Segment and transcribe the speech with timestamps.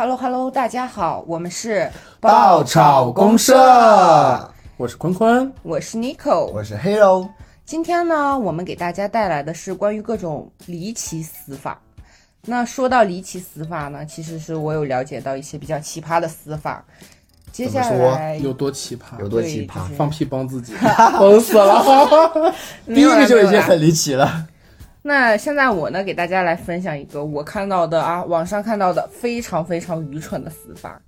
[0.00, 3.54] Hello Hello，大家好，我们是爆炒公社，
[4.78, 7.28] 我是坤坤，我是 Nico，我是 Hero。
[7.66, 11.78] 今天呢，我们给大家带来的是关于各种离奇死法。
[12.46, 16.82] 那说到离奇死法呢，其实是我有了解到一些比较奇葩的死法。
[17.52, 19.20] 接下来有多奇葩？
[19.20, 19.82] 有多奇葩？
[19.98, 20.72] 放屁帮自己，
[21.20, 21.84] 崩死了。
[22.88, 24.46] 第一个就已经很离奇了。
[25.02, 31.00] 那现在我呢，给大家来分享一个我看到的啊，网上看到的非常非常愚蠢的死法。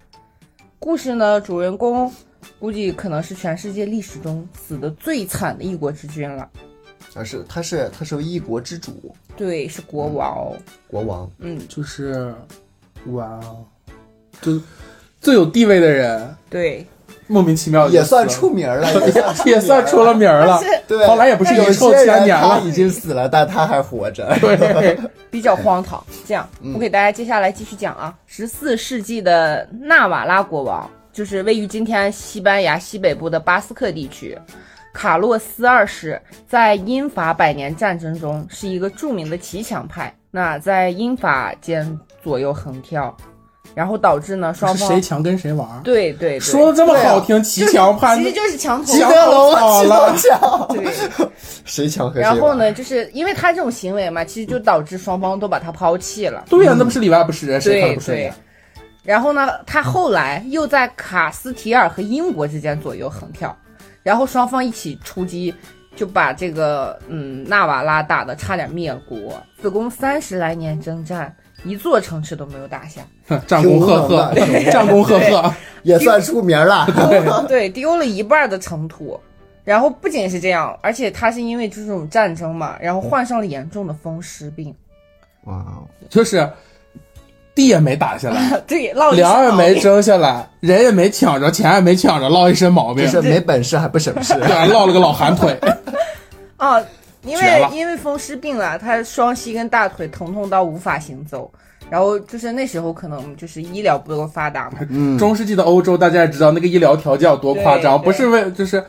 [0.79, 2.13] 故事呢，主人公
[2.59, 6.49] 估计可能是全世界历史中死的最惨的一国之君了。
[7.15, 10.53] 啊，是他是他是一国之主，对，是国王。
[10.89, 12.35] 国王，嗯，就是
[13.09, 13.39] 哇，
[14.41, 14.59] 就
[15.21, 16.87] 最有地位的人，对。
[17.27, 18.89] 莫名其妙也算出名了，
[19.47, 20.61] 也算出了名了。
[20.87, 24.35] 对，后来也不是有些千年了，已经死了，但他还活着。
[24.41, 24.99] 对，
[25.31, 26.03] 比较荒唐。
[26.27, 28.15] 这样，我给大家接下来继续讲啊。
[28.27, 34.39] 十四世纪的纳瓦拉国王，就是位于今天西班牙西北部的巴斯克地区。
[34.93, 43.17] 卡洛斯二世在英法百年战争中是一个著名的骑墙派，那在英法间左右横跳。
[43.75, 45.69] 然后导致呢，双方谁强跟谁玩？
[45.83, 49.11] 对对对，说的这么好听，骑墙派其实就是墙头墙
[49.57, 50.15] 好了，
[50.69, 50.87] 对，
[51.65, 56.45] 谁强和谁然后呢，就是因为他这种行为嘛，其实就导致双方都把他抛弃了。
[56.49, 58.35] 对呀，那不是里外不是人，谁看不顺眼？
[59.03, 63.57] 然后呢，他后来又在卡斯提尔和英国之间左右横跳，
[64.03, 65.53] 然后双方一起出击，
[65.97, 69.43] 就把这个嗯纳瓦拉打的差点灭国。
[69.61, 71.35] 子贡三十来年征战。
[71.65, 73.03] 一座城池都没有打下，
[73.47, 74.33] 战功赫赫，
[74.71, 76.87] 战功赫赫，也算出名了。
[77.49, 79.19] 对，丢了一半的城土。
[79.65, 84.75] 然后不仅是这样，而且他是因为这种战争嘛，然后患上了严重的风湿病。
[85.45, 85.65] 哇，
[86.11, 86.51] 就是
[87.55, 95.57] 地也没打下来，对，粮也没争下来，人也没抢着，钱也没抢着，落一身毛病，就是没本事还不省事，对，落了个老寒腿。
[96.59, 96.85] 哦。
[97.23, 101.51] 因为因为风湿病了，他双膝跟大腿疼痛到无法行走，
[101.89, 104.79] 然后就是那时候可能就是医疗不够发达嘛。
[104.91, 108.85] 嗯，中世纪的欧洲大家也知道那个医疗条件有多夸张，不是为就是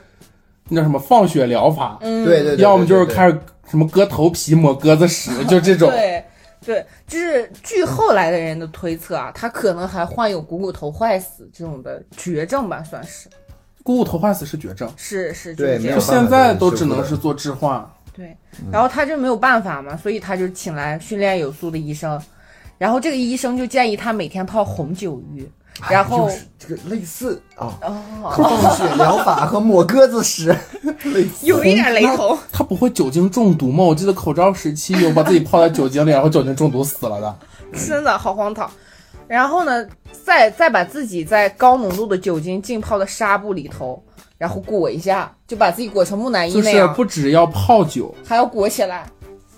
[0.70, 3.40] 那叫什么放血疗法，嗯，对对，要么就是开始
[3.70, 5.90] 什么割头皮抹鸽子屎，就这种。
[5.94, 6.24] 对
[6.66, 13.28] 对，就是据后来的人的推测啊，他可能还患有股骨头坏死这种的绝症吧，算是。
[13.84, 17.86] 股骨头坏死是绝症，是是，对，现在都只能是做置换。
[18.16, 18.38] 对，
[18.72, 22.22] 然后他就没有办法嘛，所以他就请来训练有素的医生，
[22.78, 25.50] 然后这个医生就建议他每天泡红酒浴，
[25.90, 26.30] 然后
[26.60, 27.74] 这个类似啊，
[28.38, 30.56] 放血疗法和抹鸽子屎，
[31.42, 32.38] 有一点雷同。
[32.52, 33.84] 他不会酒精中毒吗？
[33.84, 37.36] 我记得口罩时期有把自己泡在酒精里，然后酒精中毒死了的，
[37.88, 38.70] 真的好荒唐。
[39.28, 39.84] 然后呢，
[40.24, 44.04] 再再把自己在高浓度的酒精浸泡的纱布里头。
[44.38, 46.88] 然后裹一下，就把自己裹成木乃伊那样。
[46.88, 49.06] 就是不只要泡酒，还要裹起来。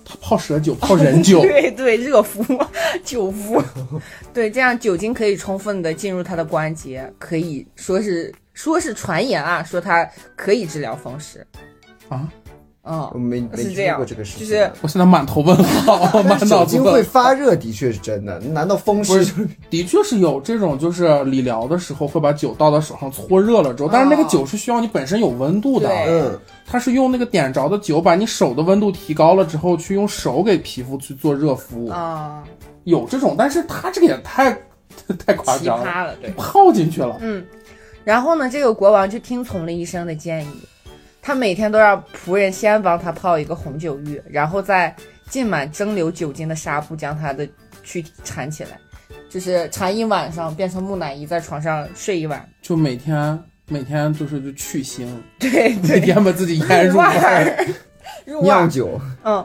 [0.08, 1.42] 他泡蛇酒， 泡人酒。
[1.42, 2.44] 对对，热敷
[3.04, 3.62] 酒敷。
[4.34, 11.46] 对，这样酒精可以充分的进入他的关节，可以说是说是传言啊，说它可以治疗风湿。
[12.08, 12.30] 啊。
[12.88, 14.48] 嗯，我没没听过这个事情。
[14.48, 16.76] 就是我现在满头问号， 满脑子。
[16.76, 18.40] 酒精会发热，的确是真的。
[18.40, 19.48] 难道风湿？
[19.70, 25.90] 的确是有这种，就是理疗的时候会把酒倒到手上搓热了之后，但是那个酒是需要你本身有温度的。
[26.08, 31.88] 嗯，它是用那个点着的酒把你手的温度提高了之后，去用手给皮肤去做热敷。
[31.88, 32.44] 啊，
[32.84, 34.56] 有这种，但是它这个也太
[35.26, 37.18] 太夸张了，对，泡进去了。
[37.22, 37.44] 嗯，
[38.04, 40.52] 然后呢，这个国王就听从了医生的建议。
[41.26, 44.96] 他每天都让仆人先帮他泡一个红酒浴，然后再
[45.28, 47.50] 浸满蒸馏酒精的纱布将他的
[47.82, 48.80] 躯体缠起来，
[49.28, 52.48] 就是缠一晚上，变成木乃伊，在床上睡一晚。
[52.62, 55.08] 就每天每天就是就去腥，
[55.40, 57.76] 对，每天把自己腌入味，
[58.44, 59.02] 酿酒。
[59.24, 59.44] 嗯，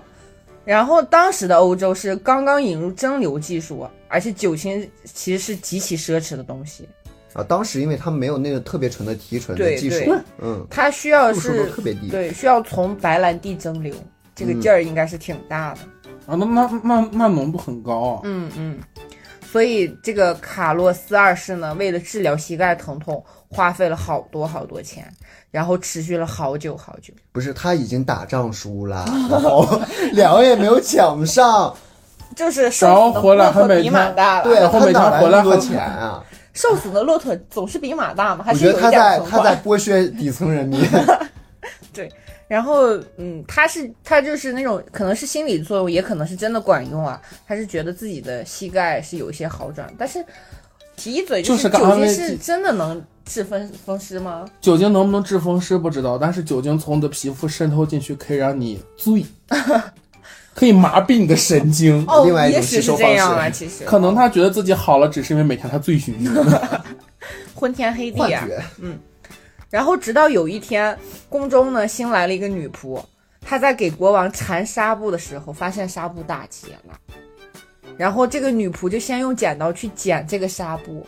[0.67, 6.87] 然后当时的欧洲是刚刚引入蒸馏技术，而且酒精其实是极其奢侈的东西。
[7.32, 13.94] 啊，当时因为他们没有那个特别纯的提纯的技术，嗯，它需要是特别低，对，需要从白兰地蒸馏，
[14.34, 15.80] 这个劲儿应该是挺大的
[16.27, 16.34] 啊。
[16.34, 18.21] 那那那那浓度很高啊。
[18.24, 18.78] 嗯嗯，
[19.50, 25.09] 所以这个卡洛斯二世呢，为了治疗膝盖疼痛，花费了好多好多钱，
[25.53, 27.15] 然后持续了好久好久。
[27.30, 29.65] 不是，他已经打仗输了，然后
[30.12, 31.72] 粮也没有抢上，
[32.34, 33.92] 就是然后回来还每天
[34.42, 36.24] 对，然后每天回来多钱啊。
[36.60, 38.45] 瘦死的骆驼总是比马大嘛？
[38.48, 40.78] 我觉得他在他在剥削底层人民。
[41.92, 42.12] 对，
[42.47, 47.21] 然后嗯，他是他就是那种可能是心理作用，也可能是真的管用啊。
[47.48, 50.24] 他是觉得自己的膝盖是有一些好转，但是
[50.97, 54.45] 提一嘴，就是酒精是真的能治风风湿吗？
[54.60, 59.24] 酒精能不能治风湿不知道，但是酒精从你的皮肤渗透进去，可以让你醉，
[60.60, 62.04] 可以麻痹你的神经。
[62.07, 66.84] 哦，另外一种也许是吸收方这样啊，式其实可能他觉得自己好了，只是因为每天他醉醺醺的。
[67.54, 68.42] 昏天黑地啊。
[68.42, 68.62] 幻觉。
[69.71, 70.95] 然后直到有一天，
[71.30, 73.03] 宫中呢新来了一个女仆，
[73.41, 76.95] 她在给国王缠纱布的时候，发现纱布打结了。
[77.97, 81.06] 然后这个女仆就先用剪刀去剪这个纱布，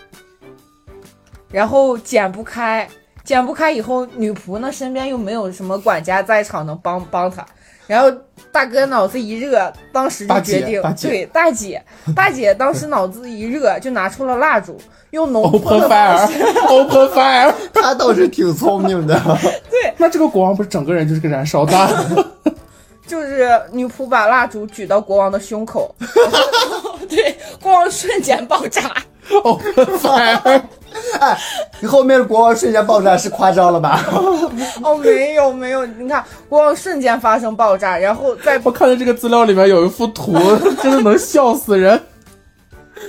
[1.50, 2.88] 然后剪不开，
[3.22, 7.44] 剪不开以后，女仆呢身边又没有什么管家在场能帮帮她，
[7.86, 8.10] 然后
[8.50, 11.82] 大哥脑子一热，当时就决定，大对大姐，
[12.14, 14.78] 大姐当时脑子一热，就拿出了蜡烛，
[15.10, 17.54] 用浓缩 Open 的方式 fire，Open fire。
[17.74, 19.20] 他倒是挺聪明的，
[19.70, 21.88] 对那这个国王不是整个人就是个燃烧弹？
[23.06, 25.94] 就是女仆把蜡烛举到国王的胸口，
[27.08, 28.90] 对，国王瞬间爆炸。
[29.42, 30.62] Open fire。
[31.20, 31.38] 哎，
[31.80, 34.00] 你后面的国王瞬间爆炸是夸张了吧？
[34.82, 40.32] 哦，没有没有，你看国王瞬间发生爆炸，然后再 我看到这个资料里面有一幅图，
[40.82, 42.00] 真的能笑死人。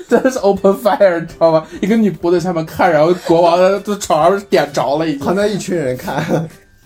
[0.10, 1.66] 真的是 open fire，你知道吗？
[1.80, 5.20] 一个女仆在下面看，然后国王的床上点着了，已经。
[5.20, 6.24] 旁边一群人看，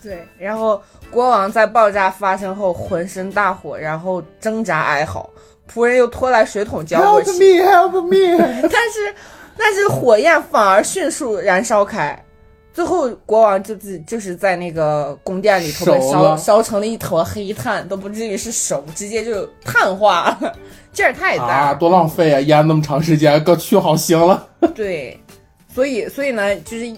[0.03, 5.29] 对，然后国王在爆炸发生后浑身大火，然后挣扎哀嚎，
[5.73, 8.37] 仆人又拖来水桶浇过 Help 去，me, help me！
[8.63, 9.15] 但是
[9.57, 12.17] 但是火焰反而迅速燃烧开。
[12.73, 20.55] 最后，国王就自就是在那个宫殿里头被烧烧成了一坨黑炭，都不至于是熟，直接就碳化了，
[20.93, 21.45] 劲儿太大。
[21.45, 22.39] 啊，多浪费啊！
[22.41, 24.47] 腌那么长时间，哥去好腥了。
[24.75, 25.19] 对，
[25.73, 26.95] 所以所以呢，就是，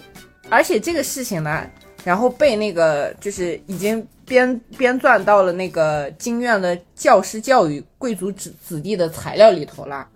[0.50, 1.66] 而且这个事情呢，
[2.04, 10.06] 然后被那个就是已经编编撰到了那个经院的教师教育贵族子子弟的材料里头了。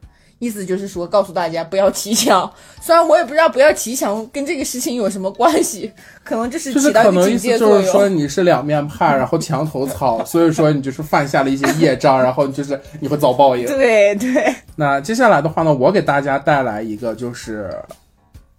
[0.45, 2.49] 意思就是说，告诉大家不要骑墙。
[2.81, 5.91] 虽然我也不知道不要骑墙跟这个事情有什么关系，
[6.23, 8.09] 可能就是就是起到一个警戒作就是说。
[8.09, 13.65] 你是两面派，然后墙头草，所以说你就是犯下了一些业障，然后就是你会遭报应。
[13.75, 17.75] 对对，那接下来的话呢，我给大家带来一个就是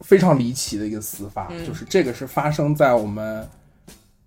[0.01, 3.47] 非常离奇的一个死法，嗯就是这个是发生在我们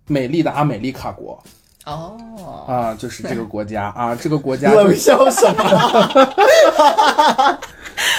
[0.07, 1.37] 美丽的阿美利卡国
[1.85, 7.59] 哦，啊，就是这个国家啊，这个国家冷就笑什么？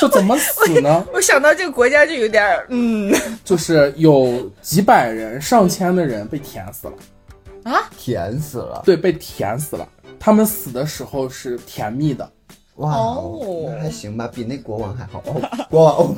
[0.01, 1.05] 就怎么死呢？
[1.13, 3.15] 我想到这个国家就有点，嗯
[3.45, 8.83] 就是有几百人、上千的人被填死了，啊，甜死了！
[8.85, 9.87] 对，被填死了。
[10.19, 12.29] 他们死的时候是甜蜜的
[12.77, 15.23] 哇，哦那还行吧，比那国王还好。
[15.27, 15.41] 哦，
[15.71, 16.15] 国王哦，，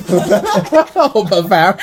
[1.14, 1.76] open fire。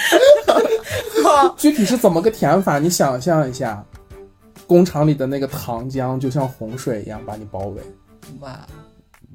[1.57, 2.79] 具体是怎么个填法？
[2.79, 3.83] 你想象一下，
[4.69, 7.81] 工厂里的那个糖浆就像洪水一样把你包围，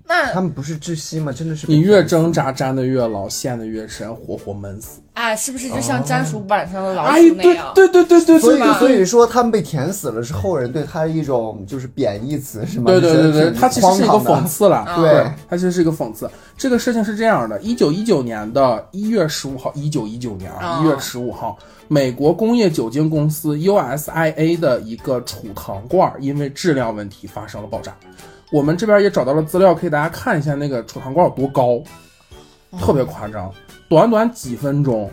[0.06, 1.32] 那他们不是窒息吗？
[1.32, 5.00] 真的是你越挣扎粘的越牢，陷的越深，活活闷死。
[5.14, 7.72] 哎，是不是就像粘鼠板上的老哎，对鼠那样？
[7.74, 12.90] 对对对对所以对，所以说他们被填死了，是后人对他的一种就是贬义词，是吗？
[12.90, 16.30] 对对对对，就觉得挺它其实是一个讽刺了，啊对它其实是一个讽刺。
[16.58, 21.56] 这个事情是这样的：一九一九年的一月十五号，一九一九年啊，啊一月十五号，
[21.88, 27.96] 美国工业酒精公司 USIA 的一个储糖罐因为质量问题发生了爆炸。
[28.54, 31.82] 我们这边也找到了资料，可以大家看一下那个储藏罐有多高，
[32.78, 33.52] 特别夸张，
[33.88, 35.10] 短短几分钟，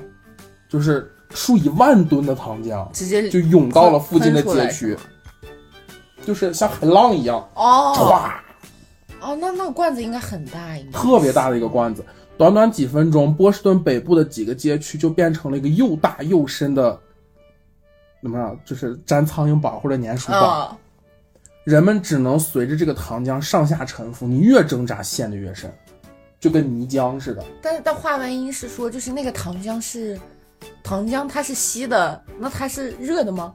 [0.69, 4.95] 就是数以万吨的糖浆直接就涌到了附近的街区，
[6.23, 7.91] 就是像海浪一样，哦。
[7.95, 8.31] 唰。
[9.27, 12.05] 哦，那那个罐子应该很大，应该特别大的一个罐子，
[12.37, 16.95] 短短几分钟，波士顿北部的几个街区就变成了一个又大又深的，
[18.21, 18.55] 怎么样？
[18.63, 20.77] 就是粘苍蝇板或者粘鼠宝，啊，
[21.63, 25.71] 人们只能随着这个糖浆上下沉浮，你越挣扎陷得越深，
[26.39, 27.43] 就跟泥浆似的。
[27.61, 30.19] 但是但话外音是说，就是那个糖浆是
[30.83, 33.53] 糖浆，它是稀的，那它是热的吗？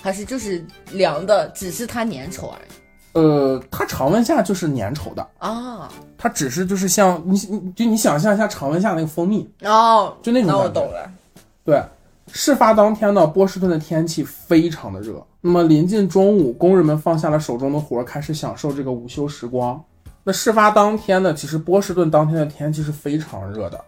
[0.00, 5.90] 还是就是凉的，只是它粘稠而已呃，它常温下就是粘稠的，啊？
[6.16, 11.10] 它只是就是像你你就你想象一下常温下那个蜂蜜，哦，就那种那我懂了。
[11.64, 11.82] 对，
[12.32, 15.24] 事发当天呢，波士顿的天气非常的热。
[15.40, 19.82] 那么临近中午，工人们放下了手中的活，开始享受这个午休时光。
[20.24, 23.80] 那事发当天呢，其实波士顿当天的天气是非常热的。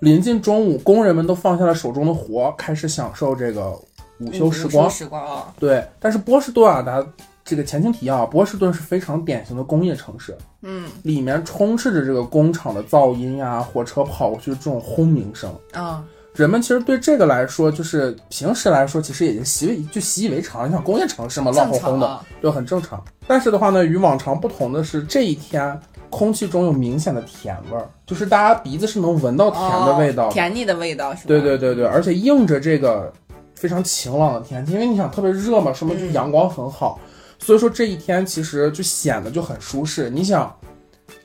[0.00, 3.70] 临近中午，工人们都放下了手中的活，开始享受这个
[4.18, 4.90] 午休时光午。
[4.90, 7.06] 时光啊，对，但是波士顿啊，大家
[7.44, 15.50] 这个前情提要啊，波士顿是非常典型的工业城市，嗯里面充斥着这个工厂的噪音呀、火车跑过去的这种轰鸣声。
[15.72, 16.04] 啊，
[16.36, 20.68] 人们其实对这个来说，就是平时来说，其实已经习为就习以为常。
[20.68, 22.20] 你像工业城市嘛，乱哄哄的。
[22.42, 23.02] 就很正常。
[23.26, 30.28] 但是的话呢，与往常不同的是，这一天空气中有明显的甜味儿，就是大家鼻子是能闻到甜的味道。
[30.28, 31.28] 哦甜腻的味道是吧？
[31.28, 33.10] 对对对对，而且映着这个
[33.54, 37.00] 非常晴朗的天气，因为你想特别热嘛，说明就阳光很好，
[37.38, 40.10] 所以说这一天其实就显得就很舒适。
[40.10, 40.54] 你想，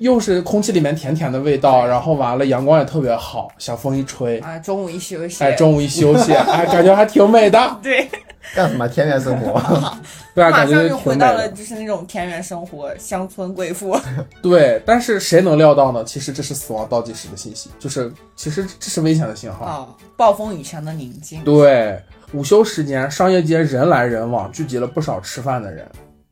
[0.02, 8.10] 又是空气里面甜甜的味道，然后完了阳光也特别好，小风一吹，啊，中午一休息，哎，中午一休息， 哎，感觉还挺美的， 对，
[8.56, 9.62] 干什么田园生活？
[10.34, 11.34] 对啊，感觉又回到。
[11.34, 13.96] 了就是那种田园生活，乡村贵妇。
[14.42, 16.04] 对，但是谁能料到呢？
[16.04, 19.64] 其实这是死亡倒计时的信息，就是其实这是危险的信号。
[19.66, 21.44] 啊，暴风雨前的宁静。
[21.44, 22.02] 对，
[22.34, 25.88] 午休时间，商业街人来人往，聚集了不少吃饭的人。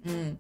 [0.06, 0.36] 嗯，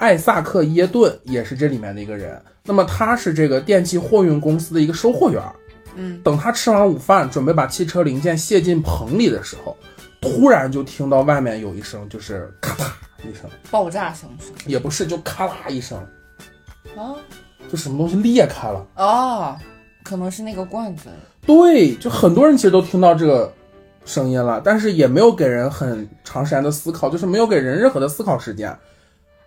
[0.00, 2.42] 艾萨克耶顿也是这里面的一个人。
[2.64, 5.42] 那么他是这个电器货运公司的一个收货员。
[5.94, 9.76] 嗯，等他吃完午饭，准备把汽车零件卸进棚里的时候，
[10.20, 12.84] 突然就听到外面有一声，就是咔嗒
[13.28, 14.30] 一声，爆炸声
[14.66, 15.98] 也不是，就咔啦一声，
[16.96, 17.14] 啊
[17.68, 18.86] 就什么东西裂开了。
[18.96, 19.58] 哦，
[20.04, 21.10] 可能是那个罐子。
[21.44, 23.52] 对，就很多人其实都听到这个
[24.04, 28.74] 声音了，但是也没有给人很长时间的思考，就是没有给人任何的思考时间。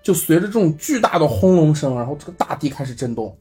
[0.03, 3.35] 就随着这种巨大的轰隆声，然后这个大地开始震动。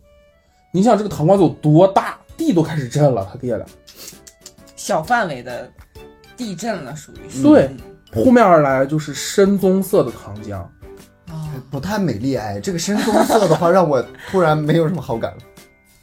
[0.70, 3.66] 你想这个糖罐子有多大，地都开始震了，它裂了。
[4.76, 5.70] 小范围的
[6.36, 7.42] 地震了，属于是。
[7.42, 7.68] 对，
[8.10, 10.58] 扑面而来就是深棕色的糖浆。
[11.28, 15.38] 啊，不太美丽哎，这个深棕色的话让我突然没有什么好感了。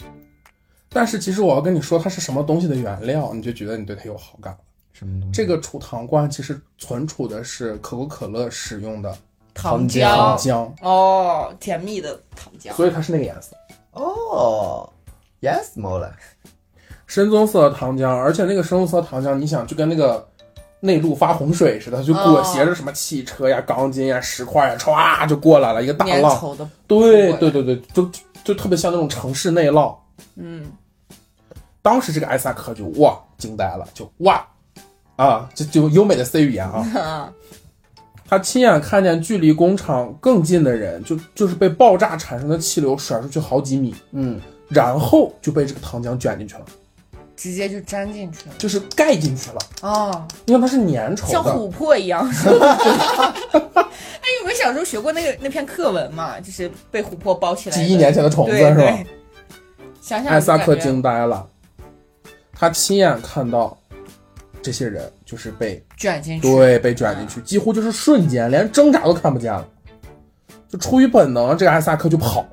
[0.90, 4.60] 但是其实我要跟你说它是什么东西的原料，你就觉得你对它有好感了。
[4.92, 5.34] 什么东西？
[5.34, 9.16] 这个储糖罐其实存储的是可口可乐使用的
[9.62, 10.72] 糖浆糖浆。
[10.82, 12.74] 哦，甜蜜的糖浆。
[12.74, 13.56] 所以它是那个颜色。
[13.92, 14.90] 哦
[15.42, 16.12] ，yes 猫了。
[17.08, 20.26] 深棕色的糖浆，而且那个深棕色的糖浆，你想就跟那个
[20.80, 26.38] 内陆发洪水似的，就裹挟着什么汽车呀、钢筋呀、石块呀，歘就过来了，一个大浪。
[26.38, 26.70] 稠的。
[26.88, 29.96] 对对对对，就就就特别像那种城市内涝。
[30.36, 30.72] 嗯，
[31.82, 34.46] 当时这个艾萨克就哇惊呆了，就哇
[35.16, 37.34] 啊，就就优美的 C 语言啊。
[38.30, 46.62] 他亲眼看见距离工厂更近的人，就就是被爆炸产生的气流甩出去好几米，嗯，然后就被这个糖浆卷进去了，
[47.36, 48.54] 直接就粘进去了。
[48.60, 49.58] 就是盖进去了。
[49.82, 52.32] 哦，因为它是粘稠的，像琥珀一样。
[52.32, 52.78] 是 吧
[53.52, 56.40] 哎，有没有小时候学过那个那篇课文嘛？
[56.40, 57.76] 就是被琥珀包起来。
[57.76, 59.00] 几亿年前的虫子是吧？
[60.02, 61.48] 想想艾萨克惊呆了，
[62.54, 63.76] 他亲眼看到
[64.62, 66.48] 这些人就是被卷进去。
[66.48, 69.66] 对被卷进去，几乎就是瞬间，连挣扎都看不见了。
[70.68, 72.48] 就出于本能，这个艾萨克就跑。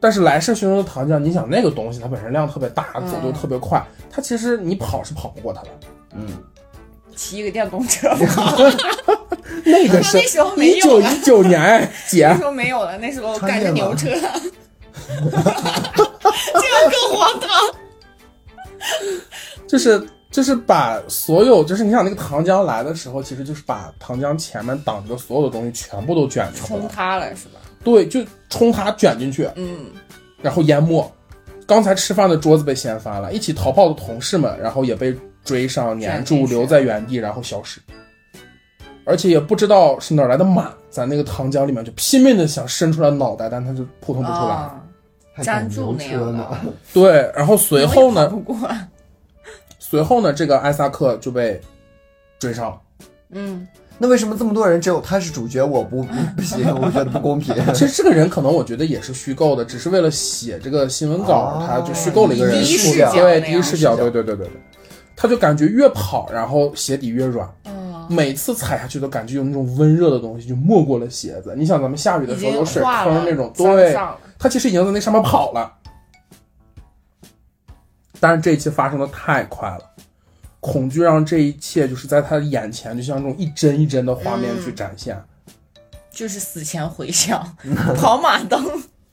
[0.00, 5.68] 但是来势汹汹的糖浆，你想那个东西它本身量特别大，嗯走得又特别快，它其实你跑是跑不过它的。
[6.16, 6.26] 嗯
[7.14, 8.08] 骑一个电动车。
[9.64, 14.08] 那个是 那时候没一九一九年，哎姐那，时候没有了，那时候赶着穿越吗牛车。
[15.22, 17.48] 这样更荒唐。
[19.68, 27.60] 就是就是把所有就是你想那个糖浆来的时候，其实就是把糖浆前面挡着的所有的东西全部都卷出来冲了，塌了是吧？
[27.84, 29.86] 对，就冲它卷进去，嗯，
[30.40, 31.08] 然后淹没。
[31.66, 37.80] 刚才吃饭的桌子被掀翻了，一起逃跑的同事们，然后也被追上粘住，留在原地，然后消失。
[39.04, 44.54] 而且也不知道是哪儿来的马，在那个糖浆里面就拼命的想伸出来脑袋，但它就扑通不出来。
[44.54, 44.80] 啊，
[45.34, 46.72] 还粘住那样车呢的。
[46.94, 48.32] 对，然后随后呢。
[49.92, 51.60] 随后呢，这个艾萨克就被
[52.38, 52.70] 追上。
[52.70, 52.80] 了。
[53.32, 53.68] 嗯，
[53.98, 56.66] 那为什么这么多人只有他是主角，我不不不行？
[56.80, 57.54] 我觉得不公平。
[57.74, 61.66] 其实这个人可能我觉得也是虚构的，只是为了写这个新闻稿，哦。
[61.68, 64.52] 他就虚构了一个人物，第一视角对第一视角，对对对对对，
[65.14, 71.52] 他就感觉越跑，然后鞋底越软，嗯，每次踩下去都感觉有那种温热的东西就没过了鞋子。
[71.54, 73.94] 你想咱们下雨的时候有水坑那种，对，
[74.38, 75.70] 他其实已经在那上面跑了，
[78.22, 79.80] 但是这一切发生的太快了。
[80.60, 85.20] 恐惧让这一切就是在他的眼前，就像这种一帧一帧的画面去展现。
[86.12, 87.44] 就是死前回想，
[87.98, 88.64] 跑马灯。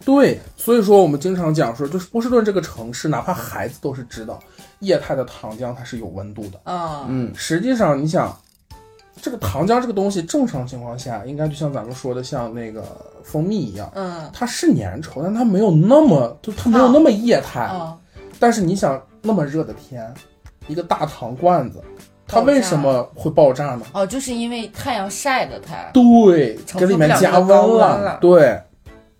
[0.06, 4.39] 对，所以说我们经常讲说，就是波士顿这个城市，哪怕孩子都是知道
[4.80, 6.72] 液态的糖浆它是有温度的。
[6.72, 8.39] 啊，嗯，实际上，你想，
[9.20, 12.86] 这个糖浆这个东西，正常情况下应该就像咱们说的，像那个
[13.24, 17.70] 蜂蜜一样，嗯它是粘稠，但它没有那么，就它没有那么液态。
[17.74, 17.98] 嗯，
[18.39, 20.12] 但是你想，那么热的天，
[20.67, 21.81] 一个大糖罐子，
[22.25, 23.81] 它为什么会爆炸呢？
[23.91, 25.75] 哦，就是因为太阳晒的它。
[25.91, 28.17] 对，给里面加温了。
[28.22, 28.60] 对，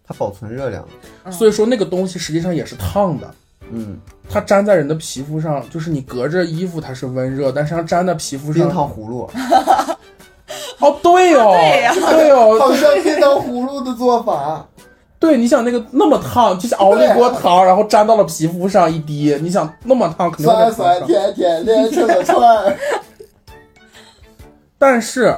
[0.08, 0.84] 它保存热量。
[1.26, 3.30] 嗯所以说那个东西实际上也是烫的。
[3.72, 9.30] 嗯，它粘在人的皮肤上，就是你隔着衣服它是温热，但是它粘在皮肤上冰，糖葫芦，
[10.80, 14.66] 哦，对哦， 对呀对哦，好像冰糖葫芦的做法。
[15.20, 21.06] 对，你想那个那么烫，就是熬了一锅汤，然后粘到了皮肤上一滴，你想那么烫，肯定会酸酸。
[21.06, 22.76] 甜甜连成了串。
[24.80, 25.36] 但是，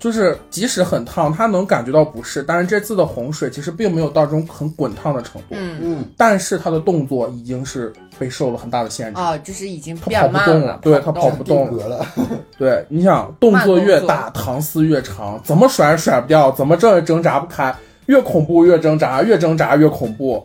[0.00, 5.48] 就是即使很烫，他能感觉到不适，但是这次的洪水其实并没有到这种很滚烫的程度。
[5.50, 12.04] 嗯嗯，但是他的动作已经是被受了很大的限制，啊，就是已经他跑变慢不动了，对他跑不动了。
[12.58, 17.72] 对，你想动作越大，糖丝越长，怎么甩也甩不掉，怎么挣也挣扎不开，
[18.10, 20.44] 越恐怖越挣扎，越挣扎越恐怖。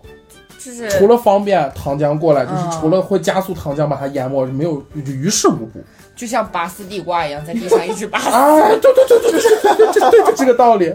[0.59, 5.79] 就是除了方便糖浆过来，就是嗯除了会加速糖浆把它淹没，没有于事无补。
[6.15, 8.29] 就像拔丝地瓜一样，在地上一直拔丝。
[8.33, 10.93] 哎，对对对对对对对对，就这个道理。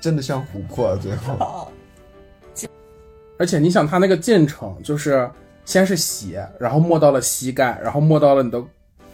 [0.00, 1.68] 真的像琥珀，最后
[3.38, 5.28] 而且你想，他那个进程就是
[5.64, 8.66] 先是血，然后没到了膝盖，然后没到了你的髋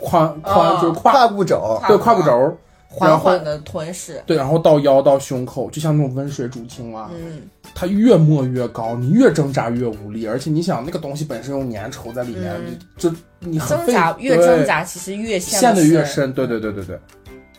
[0.02, 2.56] 髋，哦就是胯，胯骨肘，对胯骨轴，
[2.90, 4.20] 缓缓的吞噬。
[4.26, 7.08] 对，然后到腰到胸口，就像那种温水煮青蛙。
[7.14, 7.42] 嗯，
[7.74, 16.32] 它越没越高，你越挣扎越无力，而且你想那个东西本身有粘稠在里面，嗯就就你很挣扎越挣扎，其实越陷得得越深。
[16.32, 16.98] 对对对对对，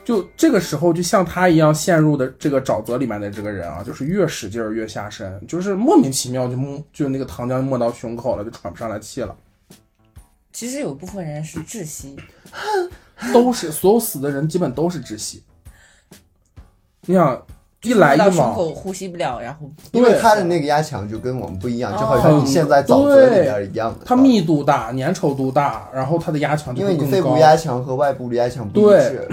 [0.04, 9.34] 就这个时候，就像他一样陷入的这个沼泽里面的这个人啊，就是越使劲儿越下深，就是莫名其妙就摸就那个糖浆没到胸口了，就喘不上来气了。
[10.52, 12.18] 其实有部分人是窒息，
[13.34, 15.44] 都是所有死的人基本都是窒息。
[17.06, 17.42] 你想
[17.84, 24.06] 一来一往，胸口呼吸不了，然后因为对它的那个压强就跟我们不一样，哦就好像你现在沼泽里边一样的。
[24.06, 26.96] 它密度大，粘稠度大，然后它的压强就因为。
[26.96, 29.28] 你肺部压强和外部的压强不一致，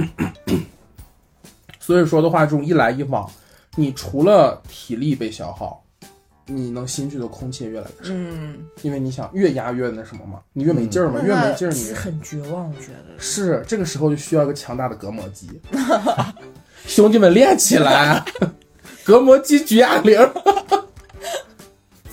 [1.79, 3.31] 所以说的话，这种一来一往，
[3.77, 5.83] 你除了体力被消耗，
[6.49, 8.15] 你能吸进的空气也越来越少。
[8.15, 13.19] 嗯，因为你想越压越那什么嘛，你越没劲儿嘛，越没劲儿你是很绝望，我觉得。
[13.19, 15.61] 是这个时候就需要一个强大的隔膜机，
[16.87, 18.25] 兄弟们练起来，
[19.05, 20.19] 隔膜机举哑铃。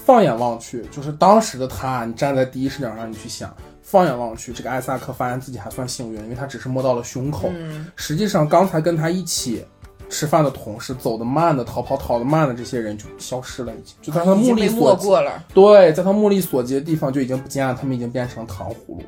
[0.06, 3.52] 放眼望去，就是当时的他，你站在第一视角上，你去想，
[3.82, 7.50] 放眼望去，这个艾萨克发现自己还算幸运，因为他只是摸到了胸口。
[7.56, 9.66] 嗯，实际上，刚才跟他一起
[10.10, 15.44] 吃饭的同事，走得慢的、逃跑逃得慢的这些人就消失了，已经就在他目力所过了。
[15.54, 19.04] 对，在他目力所及的地方就已经不见了，他们已经变成糖葫芦。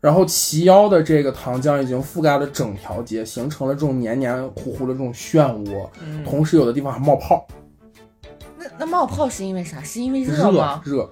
[0.00, 7.46] 然后齐腰的这个糖浆已经覆盖了整条街，形成了这种黏黏糊糊的这种漩涡，嗯，同时有的地方还冒泡，
[8.58, 9.82] 那那冒泡是因为啥？
[9.82, 10.82] 是因为热吗？
[10.84, 11.10] 热。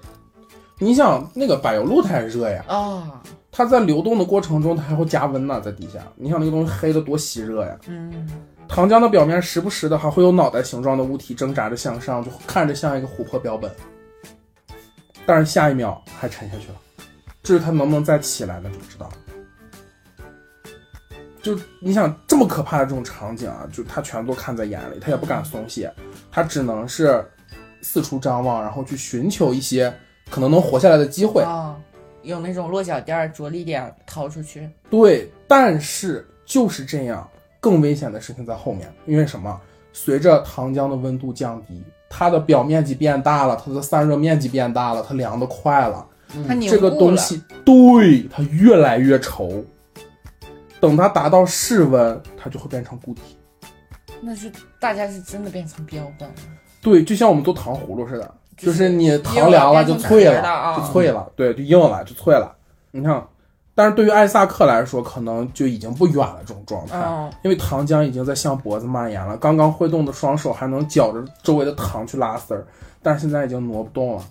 [0.78, 6.00] 你想那个柏油路它也热呀，啊，它在流动的过程中它还会加温呢，在底下。
[6.16, 8.28] 你想那个东西黑的多吸热呀，嗯，
[8.74, 13.70] 糖浆的表面时不时的还会有脑袋形状的物体挣扎着向上，就看着像一个琥珀标本。
[15.26, 16.74] 但是下一秒还沉下去了，
[17.42, 19.12] 这是它能不能再起来，那就不知道了。
[21.42, 25.92] 就你想这么可怕的这种场景啊，就他全都看在眼里，他也不敢松懈，
[26.30, 27.22] 他只能是
[27.82, 29.92] 四处张望，然后去寻求一些
[30.30, 31.42] 可能能活下来的机会。
[31.42, 31.76] 啊，
[32.22, 34.66] 有那种落脚点、着力点逃出去。
[34.88, 37.28] 对，但是就是这样，
[37.62, 39.58] 更危险的事情在后面，因为什么？
[39.94, 46.06] 随着糖浆的温度降低，它的表面积变大了，它的散热面积变大了，它凉的快了，
[46.48, 49.62] 它凝这个东西对它越来越稠，
[50.80, 53.36] 等它达到室温，它就会变成固体。
[54.22, 56.34] 那是大家是真的变成标本了。
[56.80, 62.50] 对，就像我们做糖葫芦似的，就就是是你糖凉了就脆了，啊就脆了，对，就硬了就脆了。
[62.90, 63.22] 你看，
[63.74, 69.36] 但是对于艾萨克来说，可能就已经不远了这种状态，嗯因为糖浆已经在向脖子蔓延了。
[69.36, 72.66] 刚刚挥动的双手还能绞着周围的糖去拉丝儿，
[73.02, 74.24] 但是现在已经挪不动了。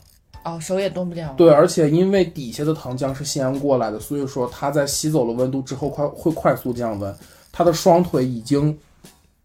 [0.44, 1.34] 哦，手也动不了了。
[1.38, 7.16] 对，而且因为底下的糖浆是先过来的，所以说它在吸走了温度之后，快会快速降温。
[7.52, 8.76] 他的双腿已经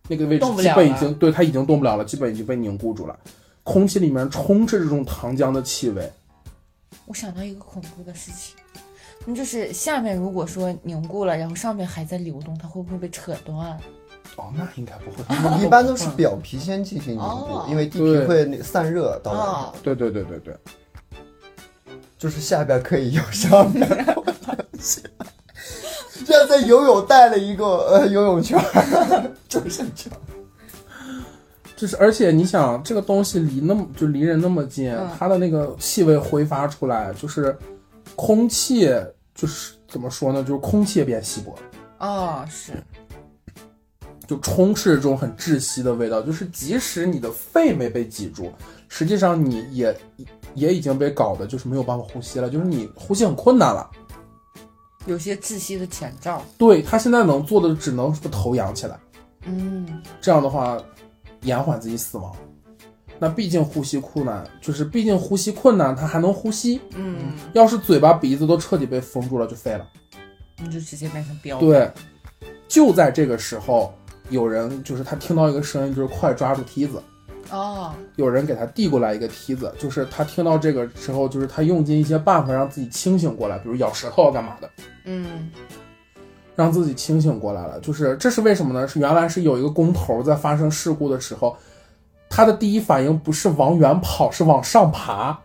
[0.09, 3.15] 那个位置基本已经对他已经动不了了，基本已经被凝固住了。
[3.63, 6.11] 空气里面充斥着这种糖浆的气味，
[7.05, 8.56] 我想到一个恐怖的事情，
[9.27, 13.77] 那就是下面如果说凝固了，然后上面还在流动，它会不会被扯断？
[14.37, 15.25] 哦，那应该不会，
[15.65, 20.57] 一般都是表皮先进行凝哦固，因为地对皮会那散热到哦外面，对对对对对，
[22.19, 25.01] 就是下边可以有，上面不能下。
[26.25, 30.21] 这在游泳带了一个呃游泳圈儿，就是这样。
[31.77, 37.57] 就是而且你想这个东西离那么就离人那么近，嗯它的那个气味挥发出来，就是
[38.15, 38.91] 空气
[39.37, 41.61] 就是怎么说呢，就是空气也变稀薄了。
[41.99, 42.73] 哦，是，
[44.27, 48.51] 就充斥这种很窒息的味道，就是即使你的肺没被挤住，
[48.89, 49.97] 实际上你也
[50.55, 53.89] 也已经被搞的，就是没有办法呼吸了，就是你呼吸很困难了。
[55.07, 56.43] 有些窒息的前兆。
[56.59, 58.99] 对他现在能做的只能把头仰起来，
[59.45, 60.77] 嗯，这样的话
[61.43, 62.35] 延缓自己死亡。
[63.19, 66.81] 那毕竟呼吸困难，就是毕竟呼吸困难，他还能呼吸。
[66.95, 69.87] 嗯，要是嘴巴鼻子都彻底被封住了，就废了。
[70.59, 71.59] 你就直接变成标。
[71.59, 71.91] 对，
[72.69, 73.95] 就在这个时候，
[74.31, 77.03] 有人就是他听到一个声音，就是快抓住梯子。
[77.51, 84.69] 哦，有人给他递过来一个梯子，就是他听到这个时候，就是他用尽一些办法让自己清醒过来，比如咬舌头干嘛的，
[85.05, 85.49] 嗯
[86.57, 87.79] 让自己清醒过来了。
[87.81, 88.89] 就是这是为什么呢？
[88.89, 91.57] 是原来是有一个工头在发生事故的时候，
[92.29, 95.39] 他的第一反应不是往远跑，是往上爬。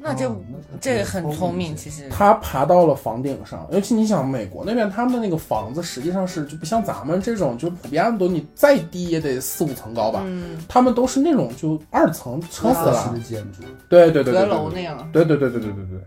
[0.00, 0.36] 那这、哦
[0.80, 2.08] 这个很聪明，其实。
[2.08, 13.18] 他爬到了房顶上，尤其你想，美国那边他们的那个房子实际上是就不像咱们这种，就普遍都你再低也得四五层高吧，嗯，他们都是那种就二层，撑死了的。
[13.18, 15.10] 建筑，对对对对阁对对楼那样。
[15.12, 16.00] 对对对对对对对，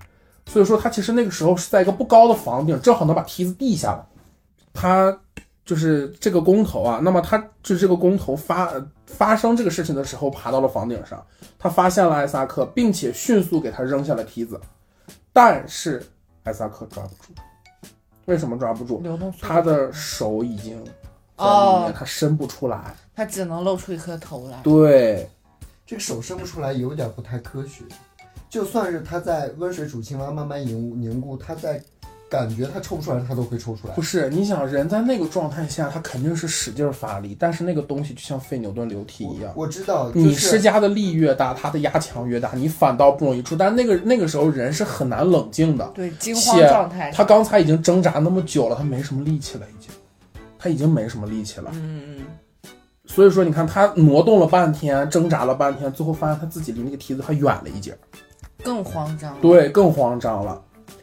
[0.46, 4.06] 所以说他其实那个时候是在一个不高的房顶，正好能把梯子递下来。
[4.74, 5.20] 他
[5.71, 11.25] 就是这个工头啊，那么他就这个工头发呃发生这个事情的时候，爬到了房顶上，
[11.57, 14.60] 他发现了艾萨克，并且迅速给他扔下了梯子，
[15.31, 16.05] 但是
[16.43, 17.41] 艾萨克抓不住，
[18.25, 18.99] 为什么抓不住？
[18.99, 20.91] 流动他的手已经在里
[21.38, 22.93] 哦面，他伸不出来。
[23.15, 24.60] 他只能露出一颗头来。
[24.62, 25.29] 对，
[25.86, 27.86] 这个手伸不出来，有点不太科学。
[28.49, 31.81] 就算是他在温水煮青蛙慢慢凝凝固，他在
[32.32, 34.02] 感觉他抽不出来，他都会抽出来不。
[34.02, 39.52] 是，你想人在那个状态下，他肯定是使劲儿发力，但是那个东西就像费牛顿流体一样。
[39.54, 43.54] 我知道，你就是施加的力越大，它的压强越大，你反倒不容易出。
[43.54, 47.12] 但那个那个时候人是很难冷静的，对，惊慌且状态。
[47.12, 49.91] 他刚才已经挣扎那么久了，他没什么力气了，已经，
[50.58, 51.70] 他已经没什么力气了。
[51.74, 52.26] 嗯嗯
[53.06, 57.94] 所以说，你看他挪动了半天，挣扎了半天，最后发现他自己离那个梯子还远了一截
[58.63, 59.38] 更慌张。
[59.41, 60.62] 对，更慌张了。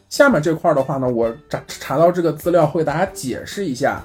[0.09, 4.03] 下面这块儿的话呢，我查查到这个资料，会给大家解释一下。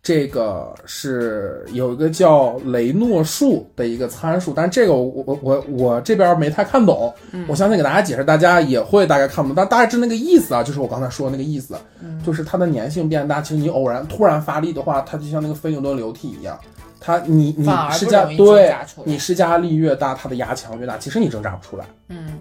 [0.00, 7.12] 这个是有一个叫雷诺数的一个参数，但这个我我我我这边没太看懂，
[7.46, 11.76] 我相信给大家解释，大家也会大概看懂，但大致那个意思啊，就是我刚才说的那个意思，
[12.24, 16.58] 就是它的粘性变大，其实你偶然突然发力的话，它就像那个非牛顿流体一样，
[17.00, 21.84] 它你你施加对你施加力越大，它的压强越大，其实你挣扎不出来。
[22.08, 22.38] 嗯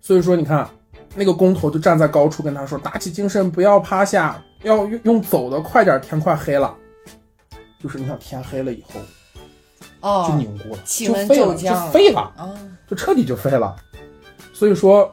[0.00, 0.66] 所以说，你看
[1.18, 6.74] 那个工头就站在高处跟他说：“打起精神，不要趴下，要用用走的，快点，天快黑了。”
[7.82, 9.00] 就是你想天黑了以后
[10.00, 12.56] 就哦凝固了，就废了，就废了，哦
[12.88, 13.76] 就彻底就废了。
[14.52, 15.12] 所以说，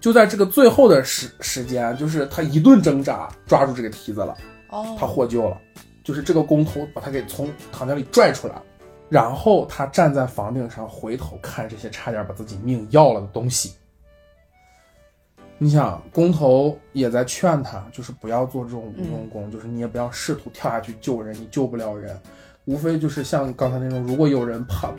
[0.00, 4.36] 就在这个最后的时时间，就是他一顿挣扎，抓住这个梯子了，
[4.70, 5.56] 哦，他获救了。
[6.04, 8.54] 就是这个工头把他给从躺架里拽出来，
[9.08, 13.74] 然后他站在房顶上回头看这些差点把自己命要了的东西。
[15.62, 22.18] 你想，工头也在劝他，就是不要做这种无用功，就是你也不要试图跳下去救人，你救不了人，
[22.64, 24.90] 无非就是像刚才那种，如果有人爬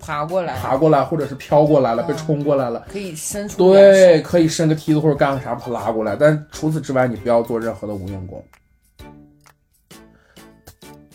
[0.00, 8.42] 爬过来，爬过来，或者是飘过来了，哦被冲过来了，可以伸出援对，可以伸个梯子或者干个啥把他拉过来，但除此之外，你不要做任何的无用功。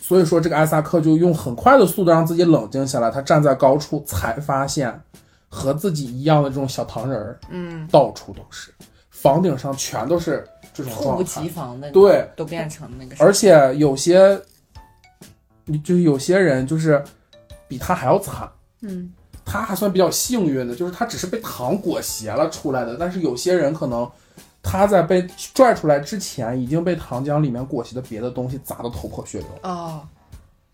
[0.00, 3.10] 所以说，这个艾萨克就用很快的速度让自己冷静下来。
[3.10, 5.00] 他站在高处，才发现
[5.48, 8.72] 和自己一样的这种小糖人儿嗯，到处都是，
[9.10, 11.48] 房顶上全都是这种猝状态不及。
[11.48, 14.40] 防的，对，都变成那个，而且有些，
[15.64, 17.02] 你就是有些人就是
[17.68, 18.48] 比他还要惨。
[18.82, 19.12] 嗯
[19.48, 24.10] 他还算比较幸运的，就是他只是被糖裹挟了出来的，但是有些人可能
[24.60, 29.48] 他在被拽出来之前已经被糖浆里面裹挟的别的东西砸得头破血流。
[29.62, 30.02] 哦，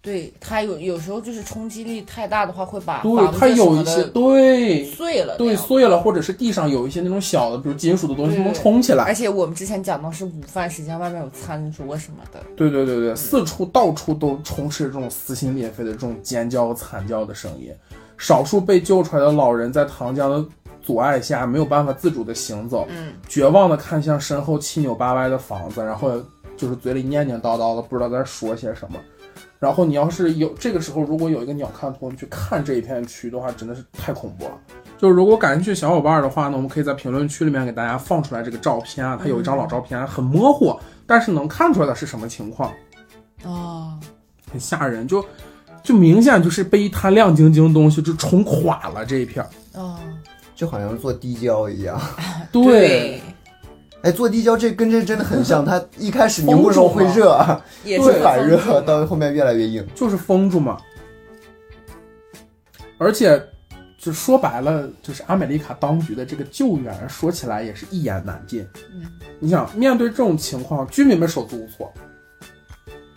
[0.03, 9.15] 对，它有有时候就是冲击力太大的话，会把对，房它子什么有一些对碎了，对碎了，，或者是地上有一些那种小的，比如金属的东西能冲起来而。
[9.15, 17.73] 且我们之前讲到是午饭时间，外面有餐桌什么的，对对对对，四处到处都充斥这种撕心裂肺的这种尖叫和惨叫的声音。
[18.19, 20.45] 少数被救出来的老人在糖浆的
[20.83, 26.21] 阻碍下没有办法自主的行走，嗯，绝望的看向身后七扭八歪的房子，然后
[26.57, 28.99] 就是嘴里念念叨叨的，不知道在说些什么。
[29.59, 34.53] 然后你要是有这个时候，如果有一个鸟瞰图，你去看这一片区的话，真的是太恐怖了。
[34.99, 42.73] 就是如果感兴趣小伙伴的话呢，我们可以在评论区里面给大家放出来这个照片啊，它有一张老照片，很模糊，但是能看出来的是什么情况，
[43.45, 43.99] 哦，
[44.51, 45.25] 很吓人，就
[45.83, 49.51] 就明显就是被一滩亮晶晶的东西就冲垮了这一片儿。
[49.81, 49.99] 哦，
[50.55, 52.01] 就好像做滴胶一样。
[52.53, 53.21] 对，
[54.03, 57.57] 哎，做地胶这跟这真的很像， 它一开始凝固的时候会热，会
[57.91, 59.87] 也是对反热到后面越来越硬。
[59.95, 60.77] 就是封住嘛。
[62.99, 63.41] 而且，
[63.99, 68.67] 就说白了，就是阿美利卡当局的这个救援，说起来也是一言难尽。
[68.93, 69.07] 嗯，
[69.41, 71.93] 你想，面对这种情况，居民们手足无措。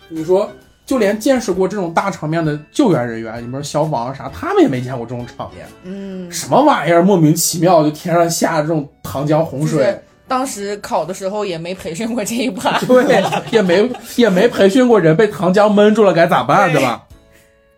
[0.08, 0.52] 你说，
[0.86, 5.68] 就连见识过这种大场面的救援人员，你比如消防啊啥，他们也没见过这种场面。
[5.84, 17.04] 嗯，什么玩意儿，莫名其妙就天上下这种糖浆洪水就是，当时考的时候也没培训过这一趴， 对，也没也没培训过人被糖浆闷住了该咋办，对吧？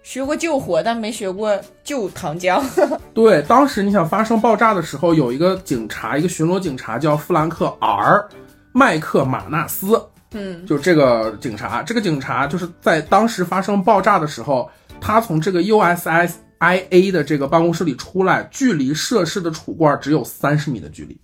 [0.03, 2.63] 学过救火，但没学过救糖浆。
[3.13, 8.25] 对，当时你想发生爆炸的时候，有一个警察，一个巡逻警察叫弗兰克 ·R.
[8.71, 10.01] 麦克马纳斯，
[10.33, 14.69] 嗯，就这个警察，这个警察就是在当时发生爆炸的时候，
[15.01, 21.19] 他从这个 USIA 的这个办公室里出来，距离涉事的储罐只有三十米的距离，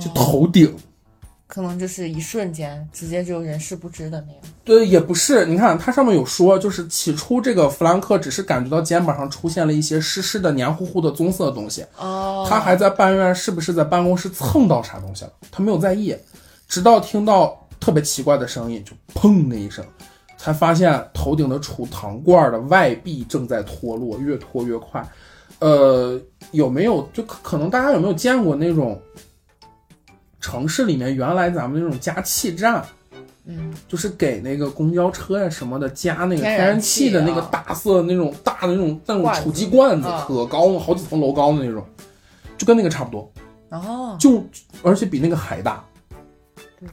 [0.00, 0.74] 就头顶。
[1.46, 4.42] 可能就是一瞬间，直接就人事不知的那样。
[4.64, 16.16] 对，也不是，你看它上面有说，就是起初这个弗兰克只是感觉到肩膀上出现了一些湿湿的、黏糊糊的棕色的东西，哦他还在抱怨是不是在办公室蹭到啥东西了，他没有在意，
[16.66, 19.84] 直到听到特别奇怪的声音，就砰的一声，
[20.36, 25.06] 才发现头顶的储糖罐的外壁正在脱落，越脱越快。
[25.60, 29.00] 呃，有没有就可可能大家有没有见过那种
[30.44, 32.84] 城市里面原来咱们那种加气站？
[33.46, 41.82] 嗯，就是给那个公交车呀什么的加那个天然气的那个大色那种大的那种那种储气罐子，啊可高了，好几层楼高的那种，
[42.58, 43.32] 就跟那个差不多，
[43.70, 44.44] 哦，就
[44.82, 45.82] 而且比那个还大。
[46.78, 46.88] 对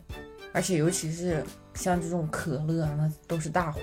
[0.54, 3.82] 而且尤其是像这种可乐，那都是大活。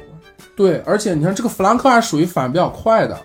[0.57, 3.19] 对，而且你看这个弗兰克还属于反应比较快的，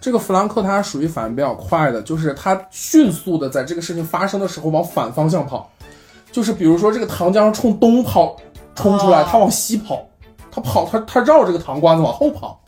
[0.00, 5.70] 这个弗兰克他还属于反应比较快的，就是他迅速的在这个事情发生的时候往反方向跑，
[6.30, 8.36] 就是比如说这个糖浆冲东跑
[8.74, 10.06] 冲出来，哦他往西跑，
[10.50, 12.60] 他跑他他绕这个糖罐子往后跑，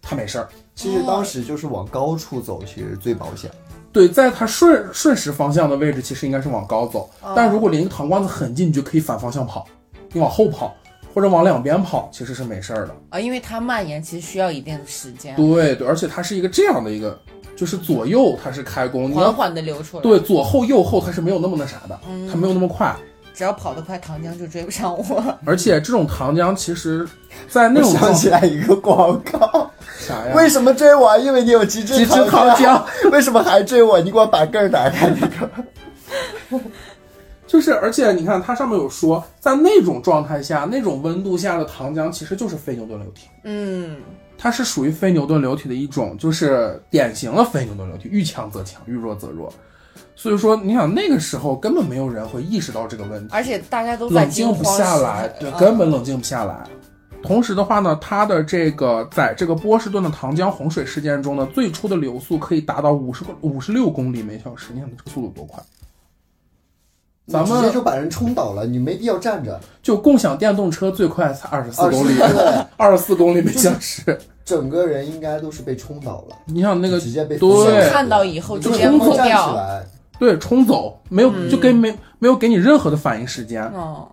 [0.00, 0.48] 他没事儿。
[0.74, 3.50] 其实当时就是往高处走，其实最保险。
[3.90, 9.66] 对，在它顺顺时方向的位置，其实应该是往高走，但如果离那个糖罐子很近，你就可以反方向跑，
[10.12, 10.72] 你往后跑
[11.14, 12.94] 或者往两边跑，其实是没事儿的。
[13.10, 17.18] 啊，因为它蔓延其实需要一定的时间，对对，而且它是一个这样的一个，
[17.56, 20.02] 就是左右它是开弓，你缓缓的流出来。
[20.02, 21.98] 对，左后右后它是没有那么那啥的，
[22.30, 22.94] 它没有那么快。
[23.34, 25.38] 只要跑得快，糖浆就追不上我。
[25.44, 27.06] 而且这种糖浆其实，
[27.48, 30.34] 在那我种状想起来一个广告， 啥呀？
[30.34, 31.16] 为什么追我？
[31.18, 32.82] 因为你有极致极致糖浆。
[33.12, 34.00] 为什么还追我？
[34.00, 35.48] 你给我把盖儿打开那个。
[37.48, 43.26] 就是，而且你看它上面有说，在那种状态下、那种温度下的糖浆其实就是非牛顿流体。
[43.42, 43.96] 嗯，
[44.36, 49.50] 它是属于非牛顿流体的一种，就是典型的非牛顿流体，遇强则强，遇弱则弱。
[50.14, 56.66] 所以说，你想那个时候根本没有人会意识到这个问题，而且大家都在冷静不下来，对，嗯根本冷静不下来。
[57.22, 65.62] 同时的话呢，它的这个在这个波士顿的糖浆洪水事件中呢，最初的流速可以达到五十五十六公里每小时，你想这个速度多快？
[67.28, 69.60] 咱们直接们就把人冲倒了，你没必要站着。
[69.82, 74.18] 就共享电动车最快才二十四公里，对， 二十四公里每小时。
[74.44, 79.84] 整个人应该都是被冲倒了，你想那个直接被对看到以后就直接疯冲走掉。
[80.18, 84.06] 对，冲走，没有、就给没没有给你任何的反应时间，嗯，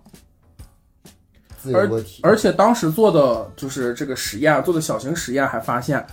[1.74, 1.90] 而。
[2.22, 6.06] 而且当时做的就是这个实验，做的小型实验还发现，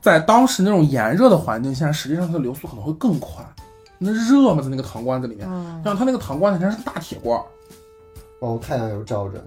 [0.00, 3.44] 在当时那种炎热的环境下，实际上它的流速可能会更快。
[3.98, 5.80] 那热嘛，在那个糖罐子里面，嗯。
[5.84, 7.44] 像它那个糖罐子它是大铁罐儿，
[8.40, 9.42] 哦，太阳有照着，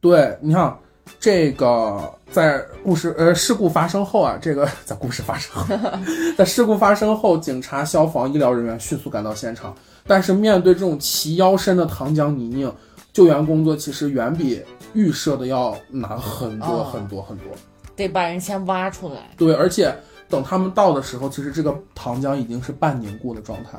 [0.00, 0.76] 对，你看
[1.20, 5.74] 这个在故事呃事故发生后啊，这个在故事发生后，
[6.36, 9.74] 在事故发生后，警察、消防、医疗人员迅速赶到现场，
[10.06, 12.72] 但是面对这种齐腰深的糖浆泥泞，
[13.12, 16.90] 救援工作其实远比预设的要难很多哦。
[16.92, 17.46] 很多很多。
[17.94, 19.30] 得把人先挖出来。
[19.38, 19.94] 对，而且
[20.28, 23.78] 等他们到的时候，其实这个糖浆已经是半凝固的状态，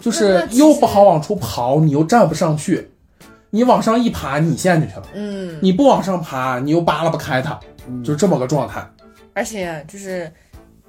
[0.00, 2.90] 就是又不好往出刨，你又站不上去，
[3.50, 5.06] 你往上一爬，你陷进去了。
[5.14, 7.58] 嗯，你不往上爬，你又扒拉不开它，
[8.04, 8.84] 就是这么个状态。
[9.34, 10.30] 而且就是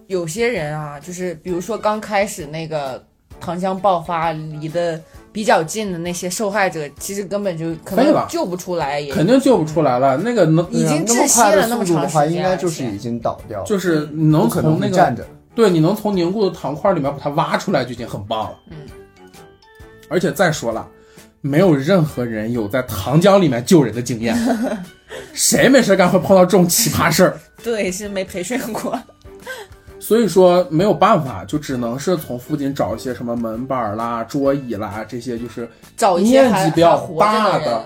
[0.07, 3.03] 有些人啊，就是比如说刚开始那个
[3.39, 4.99] 糖浆爆发离得
[5.32, 10.18] 比较近的那些受害者，其实根本就可能救不出来，也肯定救不出来了。
[10.18, 15.26] 那个能已经窒息了那么速度的话，长时间，应该就是已经倒掉了，就是你能可能从那个站着。
[15.56, 18.58] 对，你能从凝固的糖块里面把它挖出来就已经很棒了。
[18.72, 18.78] 嗯，
[20.10, 20.88] 而且再说了，
[21.42, 24.38] 没有任何人有在糖浆里面救人的经验，
[25.34, 27.39] 谁没事干会碰到这种奇葩事儿？
[27.62, 28.98] 对是没培训过。
[30.10, 37.86] 所以说没有办法，就只能是从附近找一些什么门板啦、桌椅啦这些，就是找一些面积比较大的，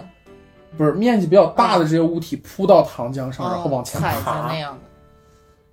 [0.78, 4.56] 不是面积比较大的这些物体铺到糖浆上，然后往前爬那。
[4.56, 4.80] 样的。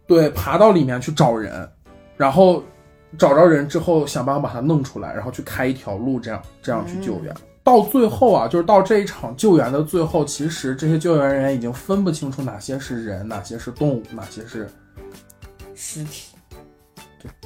[0.09, 1.71] 对，爬到里面去找人，
[2.17, 2.61] 然后
[3.17, 7.33] 找着人之后想办法把它弄出来，然后去开一条路，这样这样去救援。
[7.63, 14.69] 到最后啊，就是到这一场救援的最后，其实这些救援人员已经分不清楚哪些是人，哪些是动物，哪些是
[15.77, 16.30] 尸体，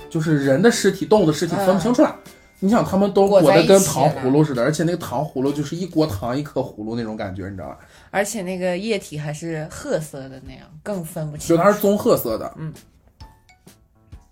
[0.08, 2.14] 就是人的尸体、动物的尸体嗯分不清楚了。
[2.60, 7.78] 你想，他们都裹得跟糖葫芦似的，而且那个糖葫芦就是一锅糖一颗葫芦那种感觉，你知道吧？
[8.10, 11.56] 而且那个液体还是褐色的那样，更分不清楚。
[11.56, 12.72] 就它是棕褐色的，嗯。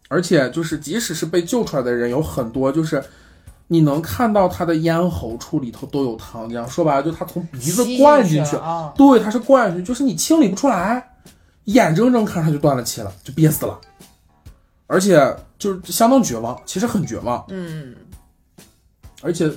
[0.09, 3.03] 而且就是，即使是被救出来的人，有很多就是
[3.67, 6.67] 你能看到他的咽喉处里头都有糖浆。
[6.69, 8.57] 说白了，就他从鼻子灌进去，
[8.97, 11.03] 对，他是灌进去，就是你清理不出来，
[11.65, 13.79] 眼睁睁看着他就断了气了，就憋死了，
[14.93, 17.97] 而且就是相当绝望，其实很绝望，嗯，
[19.23, 19.51] 而且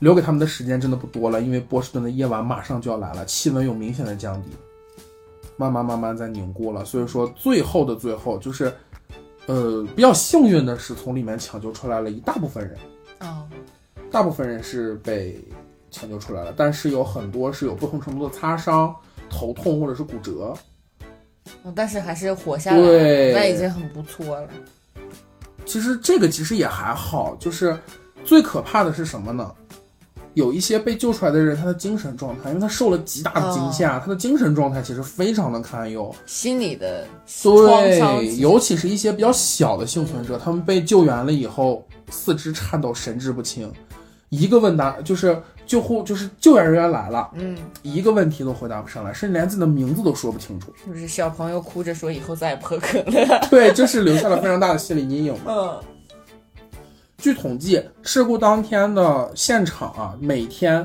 [0.00, 4.48] 留给他们的时间真的不多了，因为波士顿的夜晚马上就要来了，气温有明显的降低，
[5.56, 8.72] 慢慢慢慢在凝固了，所以说最后的最后就是，
[9.46, 12.76] 呃，比较幸运的是从里面抢救出来了一大部分人。
[13.20, 13.46] 哦，
[14.10, 15.40] 大部分人是被
[15.92, 18.92] 抢救出来了，但是有很多是有不同程度的擦伤、
[19.30, 20.52] 头痛或者是骨折。
[21.62, 24.48] 哦但是还是活下来了，对那已经很不错了。
[25.64, 27.78] 其实这个其实也还好，就是
[28.24, 29.52] 最可怕的是什么呢？
[30.34, 36.14] 有一些被救出来的人，他的精神状态，因为他受了极大的惊吓，他的精神状态其实非常的堪忧。
[36.24, 37.04] 心理的
[37.42, 43.72] 对，尤其是一些比较小的幸存者，他们被救援了以后，四肢颤抖、神志不清，
[44.28, 45.36] 一个问答就是
[45.70, 50.74] 救护就是救援人员来了，嗯，一个问题都回答不上来，甚至连自己的名字都说不清楚。
[50.84, 53.24] 就是小朋友哭着说以后再也不喝可乐。
[53.48, 55.42] 对，这是留下了非常大的心理阴影嘛。
[55.46, 55.80] 嗯，
[57.18, 60.84] 据统计，事故当天的现场啊，每天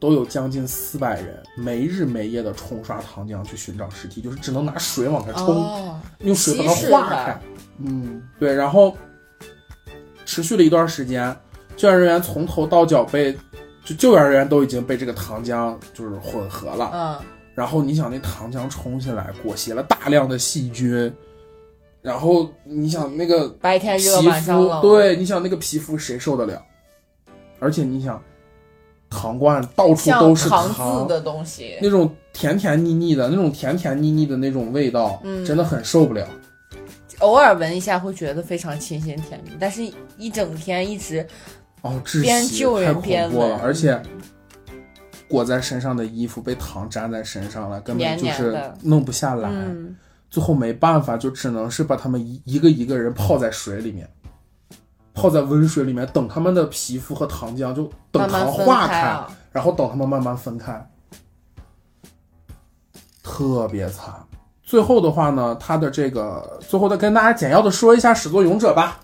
[0.00, 7.40] 都有将近四百人没日没夜的冲刷糖浆去寻找尸体，就是只能拿水往下冲，哦，用水把它化开。
[7.78, 8.96] 嗯，对，然后
[10.24, 11.32] 持续了一段时间，
[11.76, 13.38] 救援人员从头到脚被，
[13.88, 16.90] 就救援人员都已经被这个糖浆就是混合了。
[16.92, 17.18] 嗯，
[17.54, 21.10] 然后你想那糖浆冲下来，裹挟了大量的细菌，
[22.02, 26.62] 然后你想那个白天热皮，晚上冷，，对，你想那个皮肤谁受得了？
[27.60, 28.22] 而且你想，
[29.08, 36.28] 糖罐到处像都是糖渍的东西，那种甜甜腻腻的那种甜甜腻腻的那种味道，嗯真的很受不了。
[37.20, 39.82] 偶尔闻一下会觉得非常清新甜蜜，但是
[40.18, 41.26] 一整天一直
[41.82, 44.00] 哦，窒边息，救人太恐怖了，而且。
[45.30, 49.50] 裹在身上的衣服被糖粘在身上了，根本就是弄不下来。
[49.50, 49.94] 嗯，
[50.30, 54.08] 最后没办法，就只能是把他们一一个一个人泡在水里面，
[55.12, 60.90] 泡在温水里面，等他们的皮肤和糖浆就等糖化开啊，然后等他们慢慢分开，
[63.22, 64.14] 特别惨。
[64.62, 68.98] 最后的话呢，他的这个最后再跟大家简要的说一下始作俑者吧，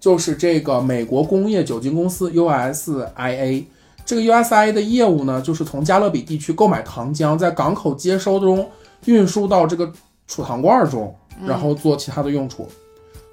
[0.00, 3.64] 就是这个美国工业酒精公司 USIA。
[4.04, 8.66] 这个 USIA 的业务呢，就是从加勒比地区购买糖浆，在港口接收中
[9.04, 9.92] 运输到这个
[10.26, 11.14] 储糖罐中，
[11.46, 12.66] 然后做其他的用处。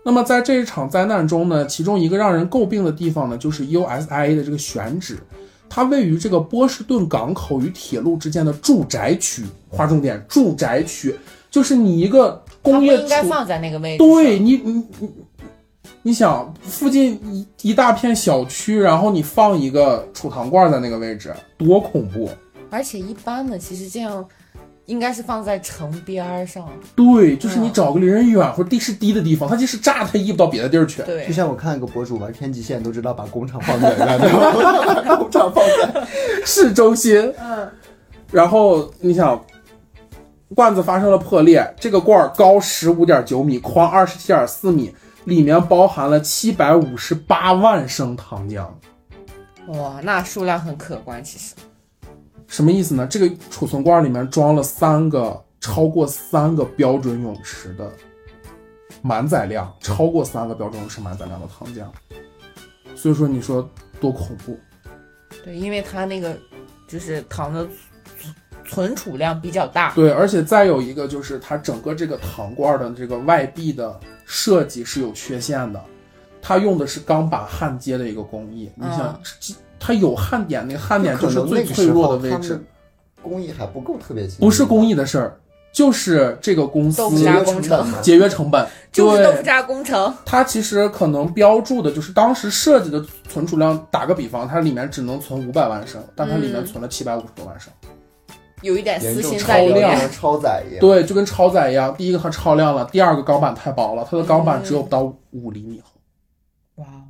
[0.04, 5.18] 那么在这一场灾难中呢，其中一个让人诟病的地方呢，就是 USIA 的这个选址，
[5.70, 9.44] 它位于这个波士顿港口与铁路之间的住宅区。
[9.70, 11.16] 划重点，住宅区
[11.50, 15.10] 就是你一个工业储应该放在那个位置，对你，你你你
[16.14, 22.30] 想，附近一一大片小区，然后你放一个储糖罐在那个位置，多恐怖！
[22.70, 24.24] 而且一般的其实这样
[24.86, 31.02] 应该是放在城边儿上，对，就是你嗯找个离人远或者地势低的地方，它即使炸，它也移不到别的地儿去。
[31.04, 34.30] 对就，像我看一个博主玩天际线，都知道把工厂放远远的，
[35.04, 36.08] 把 工厂放在
[36.46, 37.34] 市中心。
[37.40, 37.68] 嗯，
[38.32, 39.44] 然后你想，
[40.54, 44.94] 罐子发生了破裂，这个罐儿高十五点九米，宽二十七点四米，
[45.26, 48.68] 里面包含了七百五十八万升糖浆。
[49.68, 51.56] 哇，那数量很可观，其实，
[52.48, 53.08] 什么意思呢？
[53.08, 57.92] 这个储存罐里面装了三个超过三个标准泳池的
[59.02, 61.88] 满载量，超过三个标准泳池满载量的糖浆。
[62.96, 63.68] 所以说，你说
[64.00, 64.58] 多恐怖？
[65.44, 66.38] 对，因为它那个
[66.88, 67.68] 就是糖的
[68.66, 75.80] 存储量比较大，对，而且再有一个就是它整个这个糖罐的这个外壁的设计是有缺陷的，
[76.42, 78.70] 它用的是钢板焊接的一个工艺。
[78.76, 82.60] 你想，这它有焊点，那个焊点就是最脆弱的位置，
[83.22, 85.38] 工艺还不够特别精，不是工艺的事儿，
[85.72, 93.86] 就是这个公司豆腐渣工程节约成本， 对就是豆腐渣工程，它其实可能标注的就是当时设计的存储量。
[93.92, 97.72] 打个比方，它里面只能存五百万升，但它里面嗯存了七百五十多万升。
[98.66, 100.12] 有一点私心在里量量面。
[100.12, 100.80] 超载一样。
[100.80, 101.96] 对，就跟超载一样。
[101.96, 105.92] 第一个它超量了，第二个钢板太薄了，它的钢板只有不到五厘米厚。
[106.76, 107.04] 哇哦，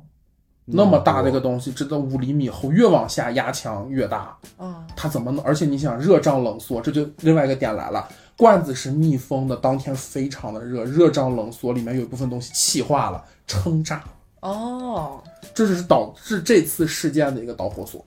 [0.66, 5.44] 那么大的一个东西，直到五厘米厚，越往下压强越大，啊，它怎么能？
[5.44, 8.06] 而且你想热胀冷缩，这就另外一个点来了。
[8.36, 14.04] 罐子是密封的，当天非常的热，热胀冷缩，里面有一部分东西气化了，撑炸，
[14.40, 15.22] 哦，
[15.54, 18.04] 这就是导致这次事件的一个导火索。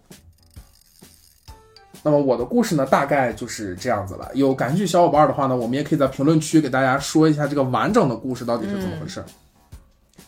[2.01, 4.29] 那么我的故事呢，大概就是这样子了。
[4.33, 9.23] 有感兴趣小伙伴的话呢，我们也可以在评论区给大家说一下这个完整的故事到底是怎么回事。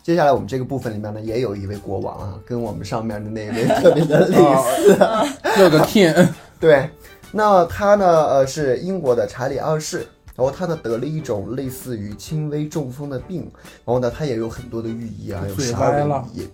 [0.03, 4.93] 接下来我们这个部分里面呢，也有一位国王啊，跟我们上面的那一位特别的类似。
[4.93, 5.24] 啊，
[5.59, 6.28] 有个 king，
[6.59, 6.89] 对，
[7.32, 9.99] 那他呢，呃，是英国的查理二世，
[10.36, 13.41] 然后他呢得了一种类似于轻微中风的病，
[13.86, 16.49] 然后呢，他也有很多的寓意啊，有嘴十二个寓意，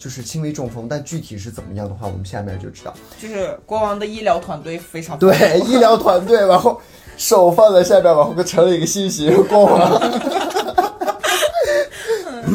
[0.00, 2.94] 就是轻微中风，但具体是怎么样的话，我们下面就知道。
[3.20, 6.80] 就是国王的医疗团队非常对，医疗团队，然后
[7.18, 10.00] 手放在下边，然后成了一个信息国王。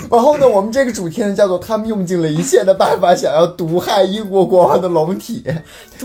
[0.10, 5.44] 然后呢，我们这个主题呢叫做他们用尽了一切的办法想要毒害英国国王的龙体，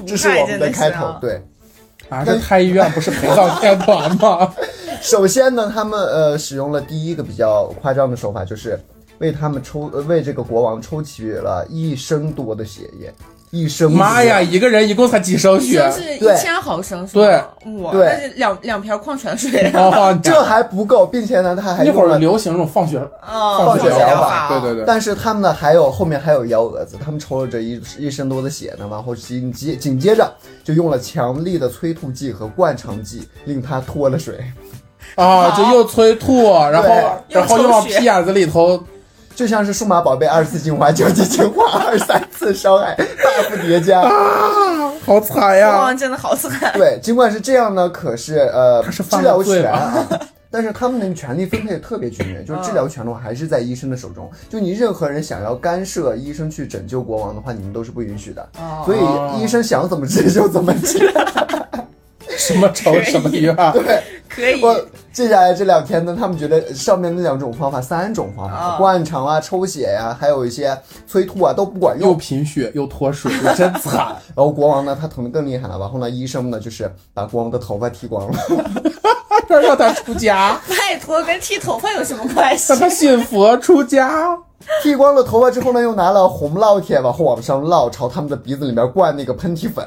[0.06, 1.14] 这是我们的开头。
[1.22, 1.42] 对，
[2.10, 4.52] 啊，这太医院不是陪葬天团吗？
[5.00, 8.78] 首先呢，他们呃使用了第一个比较夸张的手法，就是
[9.20, 13.12] 为他们抽呃为这个国王抽取了一升多的血液，
[13.50, 15.78] 一升妈呀，一个人一共才几升血？
[15.78, 15.92] 就？
[15.92, 17.44] 是一千毫升是吗？
[17.82, 18.06] 哇，对。
[18.06, 19.70] 那是两两瓶矿泉水。
[19.74, 24.84] 哦，这还不够，并且呢，他还一会儿流行这种放血啊，放血疗法，对对对。
[24.86, 30.32] 但是他们呢，还有后面还有幺蛾子，他们抽了这一一升多的血呢，然后紧接紧接着
[30.64, 34.42] 就用了强力的催吐剂和灌肠剂，令他脱了水，
[35.16, 36.88] 啊，就又催吐，然后
[37.28, 38.82] 然后又往屁眼子里头，
[39.40, 44.02] 就像是数码宝贝二次进化、九级进化、 二三次伤害大幅叠加。
[44.02, 45.78] 啊，好惨国呀！
[45.78, 46.70] 王真的好惨。
[46.74, 50.06] 对，尽管是这样呢，可是呃，他是治疗权啊。
[50.52, 54.30] 但是他们的权力分配得特别均匀， 就是治疗权的话还是在医生的手中。
[54.50, 58.46] 就你任何人想要干涉医生去拯救国王的话，你们都是不允许的。
[58.58, 61.10] 哦所以医生想怎么治就怎么治。
[62.36, 63.54] 什么仇什么怨？
[63.72, 64.74] 对，可以，我
[65.12, 70.76] 接下来这两天呢，他们觉得上面那两种方法，三种方法，啊灌肠啊、抽血呀、还有一些
[71.06, 72.14] 催吐啊，都不管用又。
[72.14, 74.14] 贫血又脱水，真惨！
[74.36, 75.78] 然后国王呢，他疼的更厉害了。
[75.78, 78.38] 然后呢，医生呢，就是把国王的头发剃光了。
[79.48, 82.78] 这让他出家，拜托，跟剃头发有什么关系让？
[82.78, 84.38] 他信佛出家。
[84.82, 89.84] 剃光了头发之后呢，又拿了红烙铁往后往上烙，朝他们的鼻子里面灌那个喷嚏粉，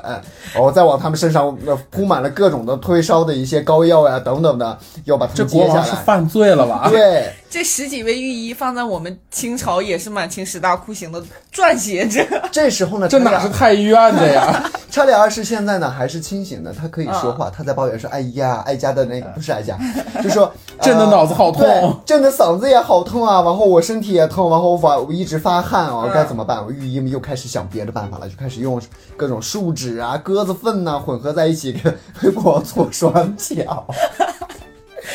[0.54, 5.98] 然后再往他们身上那铺满了各种的退烧的一些膏药呀等等的，要把他们接下国王是来。
[6.02, 6.90] 犯罪了吧？
[6.90, 11.24] 对，这十几位御医放在我们清朝也是满清十大酷刑的
[11.54, 12.26] 撰写者。
[12.52, 14.68] 这时候呢，这哪是太医院的呀？
[14.90, 19.78] 查理二世现在呢还是清醒的，他可以说话，他在抱怨说：“哎呀，哀家的那个不是哀家，
[20.24, 20.52] 就说
[20.82, 28.82] 朕的脑子好痛对朕的嗓子也好痛啊，然后我身体也痛，然后我发我一直发汗啊，该怎么办？”我御医们又开始想别的办法了，就开始用
[29.16, 33.86] 各种树脂啊、鸽子粪呐、混合在一起给给国王搓双脚。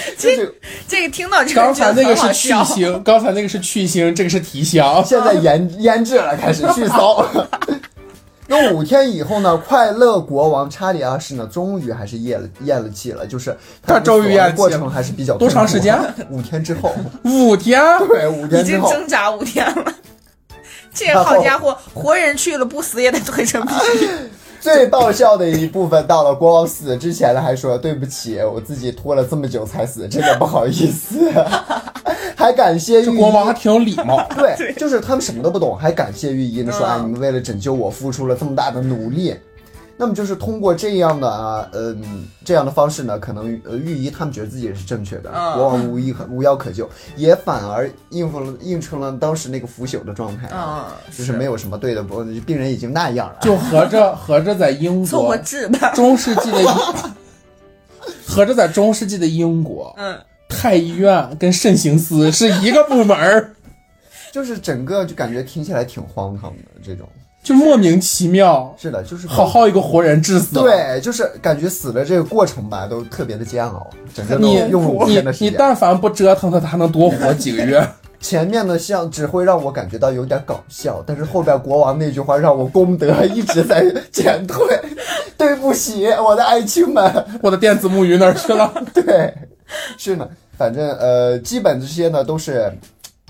[0.19, 0.55] 这就
[0.87, 5.03] 这个听到这刚才那个是去腥，刚才那个是去腥，这个是提香。
[5.07, 7.27] 现在腌 腌制了，开始去骚。
[8.51, 13.55] 那五天以后呢，快乐国王查理二世呢，终于还是咽了咽了气了，就是
[13.87, 15.99] 他终于咽过程还是比较多长时间？
[16.31, 16.95] 五天之后，
[17.25, 19.93] 五天，对，五天之后，经挣扎五天了。
[20.95, 23.75] 这好家伙，活人去了不死也得推成皮。
[24.61, 31.31] 最爆笑的一部分到了国王死之前了，还说对不起，我自己拖了这么久才死，真的不好意思，
[32.37, 34.27] 还感谢御医这国王还挺有礼貌。
[34.37, 39.35] 对，就是他们什么都不懂，还感谢御医呢，说嗯哎，你们为了拯救我付出了这么大的努力。
[40.01, 45.55] 那么就是通过这样的啊，嗯，这样的方式呢，可能呃御医他们觉得自己也是正确的，嗯。
[45.55, 55.93] 国王无医可无药可救，也反而应付了应成了当时那个腐朽的状态，啊，就是没有什么对的不，病人已经那样了，就合着合着在英国治吧。
[55.95, 56.69] 中世纪的英，
[58.25, 60.17] 合着在中世纪的英国，嗯，
[60.49, 63.53] 太医院跟慎刑司是一个部门儿，
[64.31, 67.09] 就是整个就感觉听起来挺荒唐的这种。
[67.43, 70.55] 就莫名其妙，是的，就是好好一个活人致死。
[70.55, 75.55] 对，就是感觉死的这个过程吧，都特别的煎熬，整个都你用了的时间。
[75.57, 77.83] 但凡不折腾他，他还能多活几个月。
[78.21, 84.59] 前面的，像只会让我感觉到有点搞笑，但是后边国王那句话让我功德一直在减退。
[85.39, 87.25] 对不起，我的爱卿们。
[87.41, 88.73] 我的电子木鱼哪儿去了？
[88.93, 89.33] 对，
[89.97, 90.29] 是呢，
[90.59, 92.73] 反正呃，基本这些呢都是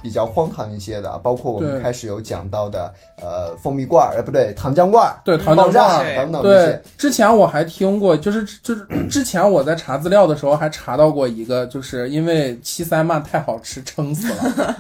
[0.03, 14.77] 比较荒唐一些的，包括我们开始有讲到的呃蜂蜜罐儿，呃不对，糖浆罐儿，对糖浆罐儿等等这对。，之前我还听过，就是就是之前我在查资料的时候还查到过一个，就是因为七三鳗太好吃撑死了。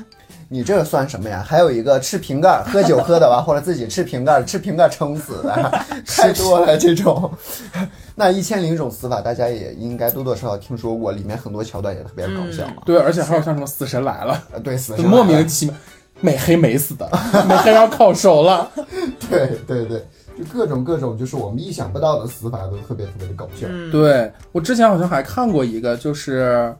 [0.48, 1.44] 你这个算什么呀？
[1.46, 5.72] 还有一个吃瓶盖儿喝酒喝的吧，或者自己吃瓶盖儿吃瓶盖儿撑死的，
[6.06, 7.30] 太多了这种。
[8.16, 12.82] 那一千零一种死法，大家也应该多多少少听说过，里面很多桥段也特别搞笑嘛。
[12.84, 15.74] 对，而且还有像什么死神来了，呃，对，死神莫名其妙，
[16.20, 17.08] 美黑美死的，
[17.46, 18.68] 美黑要烤熟了。
[19.30, 20.04] 对对对，
[20.36, 23.66] 就各种各种，就是我们意想不到的死法都特别特别的搞笑。
[23.68, 26.74] 嗯，对我之前好像还看过一个，就是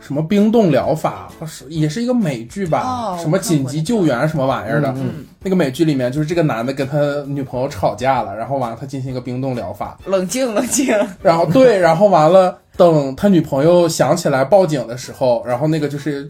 [0.00, 4.92] 什么冰冻疗法，是也是一个美剧吧，哦什么紧急救援什么玩意儿的。
[4.96, 10.92] 嗯那个美剧里面，就是这个男的跟他女朋友吵架了，然后完了他进行一个冰冻疗法，冷静冷静。
[11.22, 16.28] 然后对，然后完了等他女朋友想起来报警的时候，然后那个就是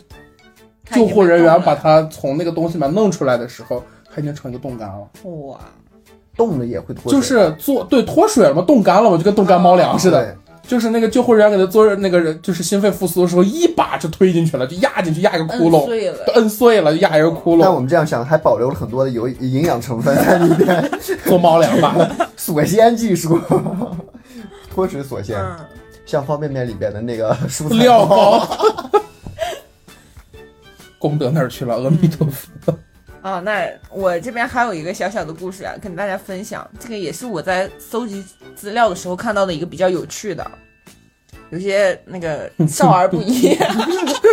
[0.93, 3.83] 救护人员把他从那个东西里面弄出来的时候，
[4.15, 5.59] 他已经成一个冻干了，哇，
[6.37, 10.23] 冻了也会脱水，就是做对脱水了嘛，冻干了嘛，就跟冻干猫粮似的。
[10.23, 20.91] 对就是那个救护人员给他做那个人，就是心肺复苏的时候，一把就推进去了，就压进去，压一个窟窿，摁碎了摁碎了，就压一个窟窿，但我们这样想，还保留了很多的有营养成分在里边，
[21.25, 22.15] 做猫粮吧。
[22.37, 23.41] 锁鲜技术，
[24.71, 25.57] 脱水锁鲜，嗯，
[26.05, 28.47] 像方便面里边的那个蔬菜料包，
[31.01, 31.77] 功德那儿去了？
[31.77, 32.79] 阿弥陀佛。
[33.21, 36.69] 啊，那我这边还有一个小小的故事啊，跟大家分享。
[36.79, 40.49] 这个也是我在搜集资料的时候看到的一个比较有趣的，
[41.51, 43.57] 有些那个少儿不宜，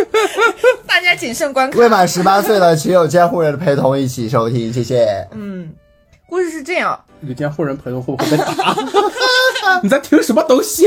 [0.86, 1.80] 大家谨慎观看。
[1.80, 5.26] 未满十八岁的，请有监护人的陪同一起收听，谢谢。
[5.32, 5.72] 嗯，
[6.28, 8.76] 故事是这样，有监护人陪同会不会被打？
[9.82, 10.86] 你在听什么东西？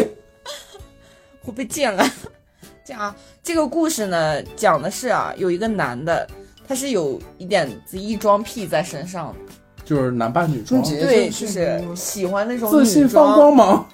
[1.43, 2.03] 会被禁了。
[2.85, 6.27] 这样啊，这个故事呢，讲的是啊，有一个男的，
[6.69, 9.53] 他是有一点子异装癖在身上的，
[9.83, 13.89] 就是男扮女装，也对，就就是喜欢那种自信女装放光芒。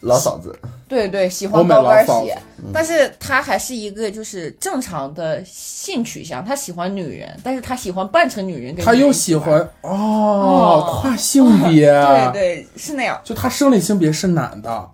[0.00, 0.58] 老嫂子，
[0.88, 2.36] 对对，喜欢高跟老嫂鞋，
[2.72, 11.86] 但是他还是一个就是正常的性取向，他喜欢女人，但是他喜欢扮成女人跟他又喜欢哦哦，跨性别，
[12.32, 14.90] 对对是那样，就他生理性别是男的，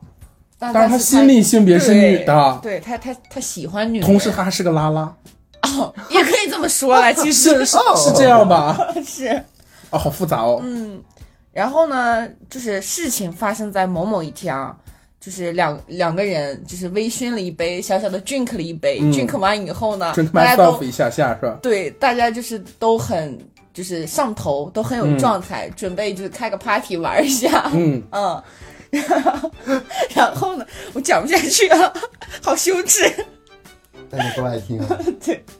[0.59, 5.13] 但但是他心理性别是女的，对他他他喜欢女，同时他还是个拉拉，
[5.63, 8.77] 哦也可以这么说了， 其实是是是这样吧？
[9.07, 9.29] 是
[9.91, 10.61] 哦，好复杂哦。
[10.63, 11.03] 嗯，
[11.53, 14.77] 然后呢，就是事情发生在某某一天啊。
[15.21, 21.59] 就是两两个人，就是微醺了一杯，小小的 drink 了一杯、嗯 d r i n k 完以后呢大家都一下下是吧？
[21.61, 23.39] 对，大家就是都很
[23.75, 27.71] 就是上头，都很有嗯状态，准备就是开个 party 玩一下。
[27.75, 28.43] 嗯， 嗯，
[30.15, 31.93] 然后呢，我讲不下去了，
[32.43, 33.05] 好羞耻。
[34.11, 34.99] 大家都爱听啊。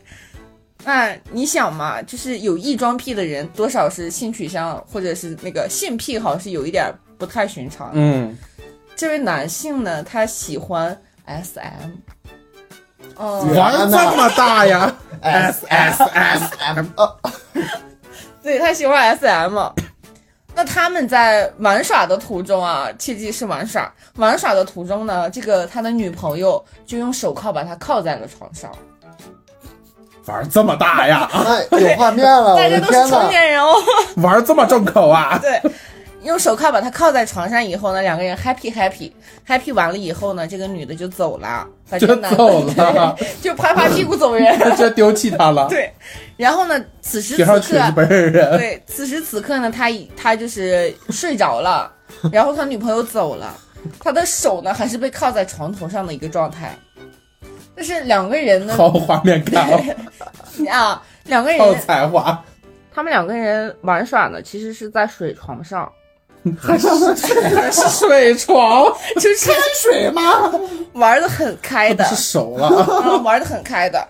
[0.85, 7.91] 那你想嘛，就是有异装癖的人，多少是性取向或者是那个性癖好是有一点不太寻常。
[7.93, 8.37] 嗯，
[8.97, 11.91] 这位男性呢，他喜欢 SM。
[13.17, 17.15] 哦，玩儿这么大呀 S S S M，哦，
[18.43, 19.59] 对他喜欢 SM。
[20.55, 23.91] 那他们在玩耍的途中啊，切记是玩耍。
[24.17, 28.71] 玩耍的途中呢，这个他的女朋友就用手铐把他铐在了床上。
[30.27, 33.19] 玩这么大呀，哎有画面了，我大家都是的天呐！
[33.21, 33.75] 成年人哦。
[34.17, 35.39] 玩这么重口啊？
[35.41, 35.61] 对，
[36.23, 39.11] 用手铐把他铐在床上以后呢，两个人 happy happy
[39.47, 44.59] happy 完了以后呢，这个女的就走了，把这就个男的走了，就拍拍屁股走人。
[44.77, 45.93] 就丢弃他了，对，
[46.37, 48.07] 然后呢，此时此刻。
[48.07, 51.91] 对，此时此刻呢，他已他就是睡着了，
[52.31, 53.57] 然后他女朋友走了，
[53.99, 56.77] 他的手呢还是被铐在床头上的一个状态。
[57.75, 59.83] 但是两个人呢，好画面感哦，
[60.71, 62.45] 啊，两个人，才华，
[62.93, 65.91] 他们两个人玩耍呢，其实是在水床上，
[66.59, 66.89] 还是
[67.55, 68.87] 还是水床，
[69.17, 70.51] 就是水吗？
[70.95, 74.07] 玩的很开的，是熟了，啊，玩的很开的。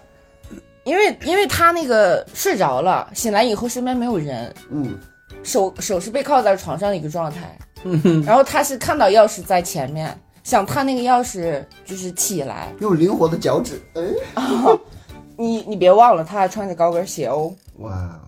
[0.84, 4.98] 因为因为他那个睡着了，醒来以后身边没有人，嗯，
[5.42, 12.72] 手手是被靠在床上的一个状态，嗯，然后他是看到钥匙在前面，想探那个钥匙就是起来。
[12.80, 14.02] 用灵活的脚趾，哎，
[15.36, 17.52] 你你别忘了，他还穿着高跟鞋哦。
[17.80, 18.18] 哇，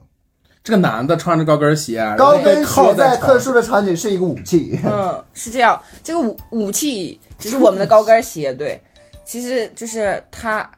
[0.65, 4.79] 这个男的穿着高跟鞋，高跟鞋在特殊的场景是一个武器。
[4.85, 8.81] 嗯，是这样，这个武武器就是我们的高跟鞋，对，
[9.25, 10.71] 其实就是他，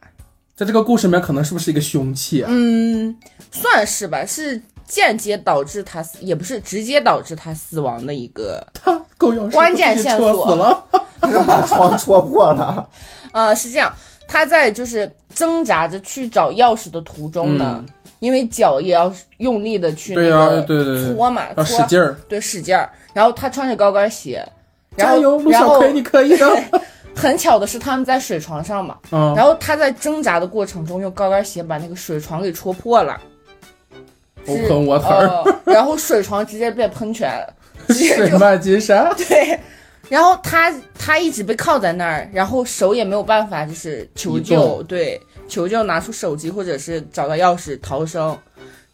[0.57, 2.49] 在这个故事里面，可能是不是一个凶器啊？
[2.51, 3.15] 嗯，
[3.51, 10.83] 算是吧，是间接导致他死，也不是直接导致他死亡的一个，他够用关键线索了，
[11.21, 12.89] 把床戳破了。
[13.33, 13.93] 呃，是这样，
[14.27, 17.95] 他在就是挣扎着去找钥匙的途中呢，嗯
[18.25, 22.91] 因为脚也要用力的去那对呀个对对对搓嘛，要搓使劲儿，对，使劲儿。
[23.13, 24.43] 然后他穿着高跟鞋，
[24.97, 26.51] 然后加油，陆然后小葵，你可以的。
[27.15, 33.21] 很巧的是他们在水床上嘛，嗯，然后他在挣扎的过程中用高跟鞋把那个水床给戳破了，
[34.47, 37.31] 是呃然后水床直接变喷泉，
[37.89, 39.13] 水漫金山。
[39.29, 39.61] 对。
[40.11, 45.19] 然后他他一直被铐在那儿，然后手也没有办法，就是求救，对，
[45.49, 48.37] 求救拿出手机或者是找到钥匙逃生，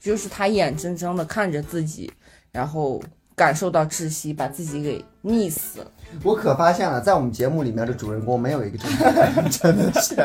[0.00, 2.12] 就是他眼睁睁的看着自己，
[2.50, 3.02] 然后
[3.34, 5.86] 感受到窒息，把自己给溺死了。
[6.24, 10.16] 我可发现了，在我们节目里面的主人公没有一个正常人，真的是，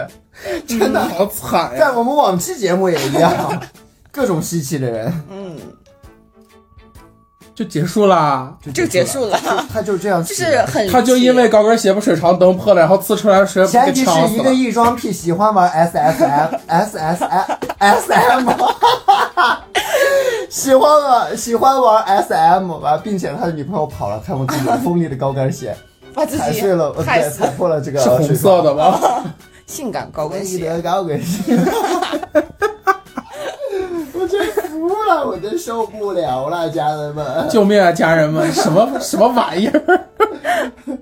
[0.65, 0.99] 真的。
[1.09, 1.79] 好惨呀！
[1.79, 3.61] 在我们往期节目也一样，
[4.11, 5.44] 各种稀奇的人嗯，
[7.55, 8.53] 就结束啦。
[8.73, 9.39] 就结束了，
[9.71, 14.53] 他就这样就，是很他就因为高跟鞋把水床蹬破了，然后呲出来的水给前提是一个。
[14.53, 17.23] 异装癖， 喜欢玩 S S M S S
[17.77, 18.49] S M，
[20.49, 25.75] 喜欢玩喜欢玩 S M 完，并且他的女朋友跑了，看我自己锋利的高跟鞋，
[26.13, 28.99] 把自己踩碎了，呃对，踩，破了这个是红色的吗？
[29.65, 30.69] 性感高跟鞋。
[30.69, 31.57] 的高跟鞋。
[34.25, 37.47] 我真服了，我真受不了了，家人们。
[37.47, 38.51] 救命啊，家人们！
[38.51, 40.09] 什么什么玩意儿？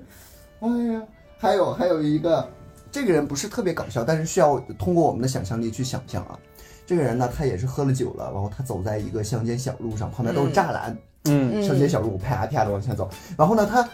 [0.60, 1.02] 哎呀，
[1.38, 2.46] 还有还有一个，
[2.92, 6.38] 这个人不是特别搞笑，但是需要通过我们的想象力去想象啊。
[6.86, 10.94] 这个人呢，他也是喝了酒了，然后他走在一个乡间小路上，旁边都是栅栏，
[11.24, 13.08] 嗯，乡间小路啪啪的往前走。
[13.38, 13.88] 然后呢，他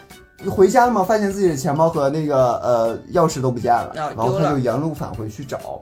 [0.49, 5.81] 回家了嘛，发现自己的钱包和那个呃钥匙都不见了，啊然后他就原路返回去找，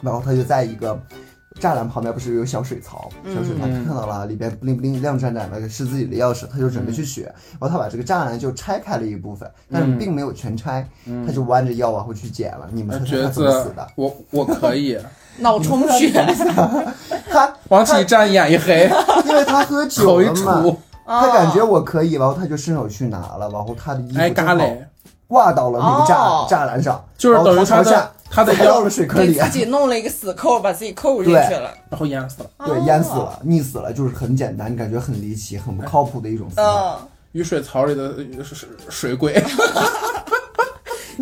[0.00, 0.96] 然后他就在一个。
[1.58, 10.88] 栅栏旁边不是有小水槽，小水槽嗯看到了里边不灵不灵亮闪闪的是自己的钥匙，他就准备去取，然后他把这个栅栏就拆开了一部分，但是嗯并没有全拆，
[11.26, 12.68] 他就弯着腰往回去捡了。
[12.70, 14.96] 你们猜猜他怎么死的？，我我可以。
[15.38, 16.12] 脑充血，
[17.30, 18.90] 他 往起一站，眼一黑，
[19.26, 20.76] 因为他喝酒口一了嘛，
[21.06, 24.82] 他感觉我可以，然后他就伸手去拿了，然后他的衣服
[25.26, 26.46] 挂到了那个栅哦。
[26.50, 31.72] 栅栏上，就是然后等于他的他朝下他的腰踩到了，水坑里，给自己弄了一个死扣，把自己扣进去了。
[31.90, 32.50] 然后淹死了。
[32.66, 36.62] 对，淹死了，溺死了，就是很简单，感觉很离奇、很不靠谱的一种死法。
[36.62, 39.42] 嗯，雨水槽里的呃是是水鬼，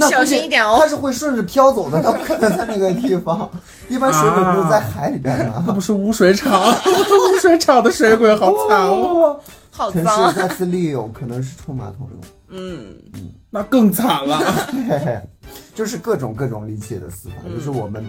[0.09, 3.51] 小心一点哦它是会顺着飘走的，它不可能在那个地方。
[3.89, 5.73] 一般水鬼不是在海里边那吗？
[5.75, 9.41] 不是污水厂， 污水厂的水鬼好惨哦，
[9.71, 12.21] 好城脏再次利用，可能是冲马桶用。
[12.51, 14.39] 嗯嗯，那更惨了。
[14.89, 15.21] 嘿嘿，
[15.75, 18.05] 就是各种各种离奇的死法，嗯就是我们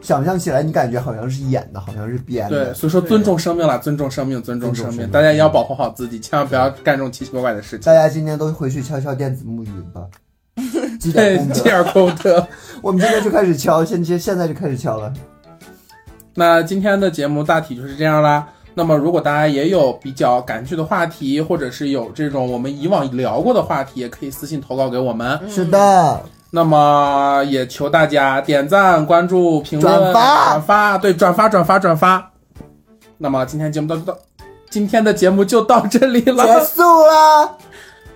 [0.00, 2.74] 想象起来，你感觉好像是演的，好像是编对，的。
[2.74, 7.92] 所以说尊重生命啦，尊重生命，尊重生命，大家也要保护好自己，千万不要干这种奇奇怪怪的事情大。
[7.92, 10.02] 家今天都回去敲敲电子木鱼吧，
[10.98, 11.62] 积点对， 功德。
[11.62, 12.48] 这样功德。
[12.80, 15.12] 我们今天就开始敲，现现现在就开始敲了。
[16.34, 18.48] 那今天的节目大体就是这样啦。
[18.78, 25.36] 那么，如果大家也有比较感兴趣的话题，或者是有这种我们以往聊过的话题，也可以私信投稿给我们。
[25.50, 26.22] 是的，
[26.52, 32.30] 那么，也求大家点赞、关注、评论、转发转发，对，转发、转发、转发。
[33.16, 34.16] 那么，今天节目到到，
[34.70, 37.58] 今天的节目就到这里了，结束了。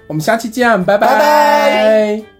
[0.06, 2.31] 我们下期见，拜拜拜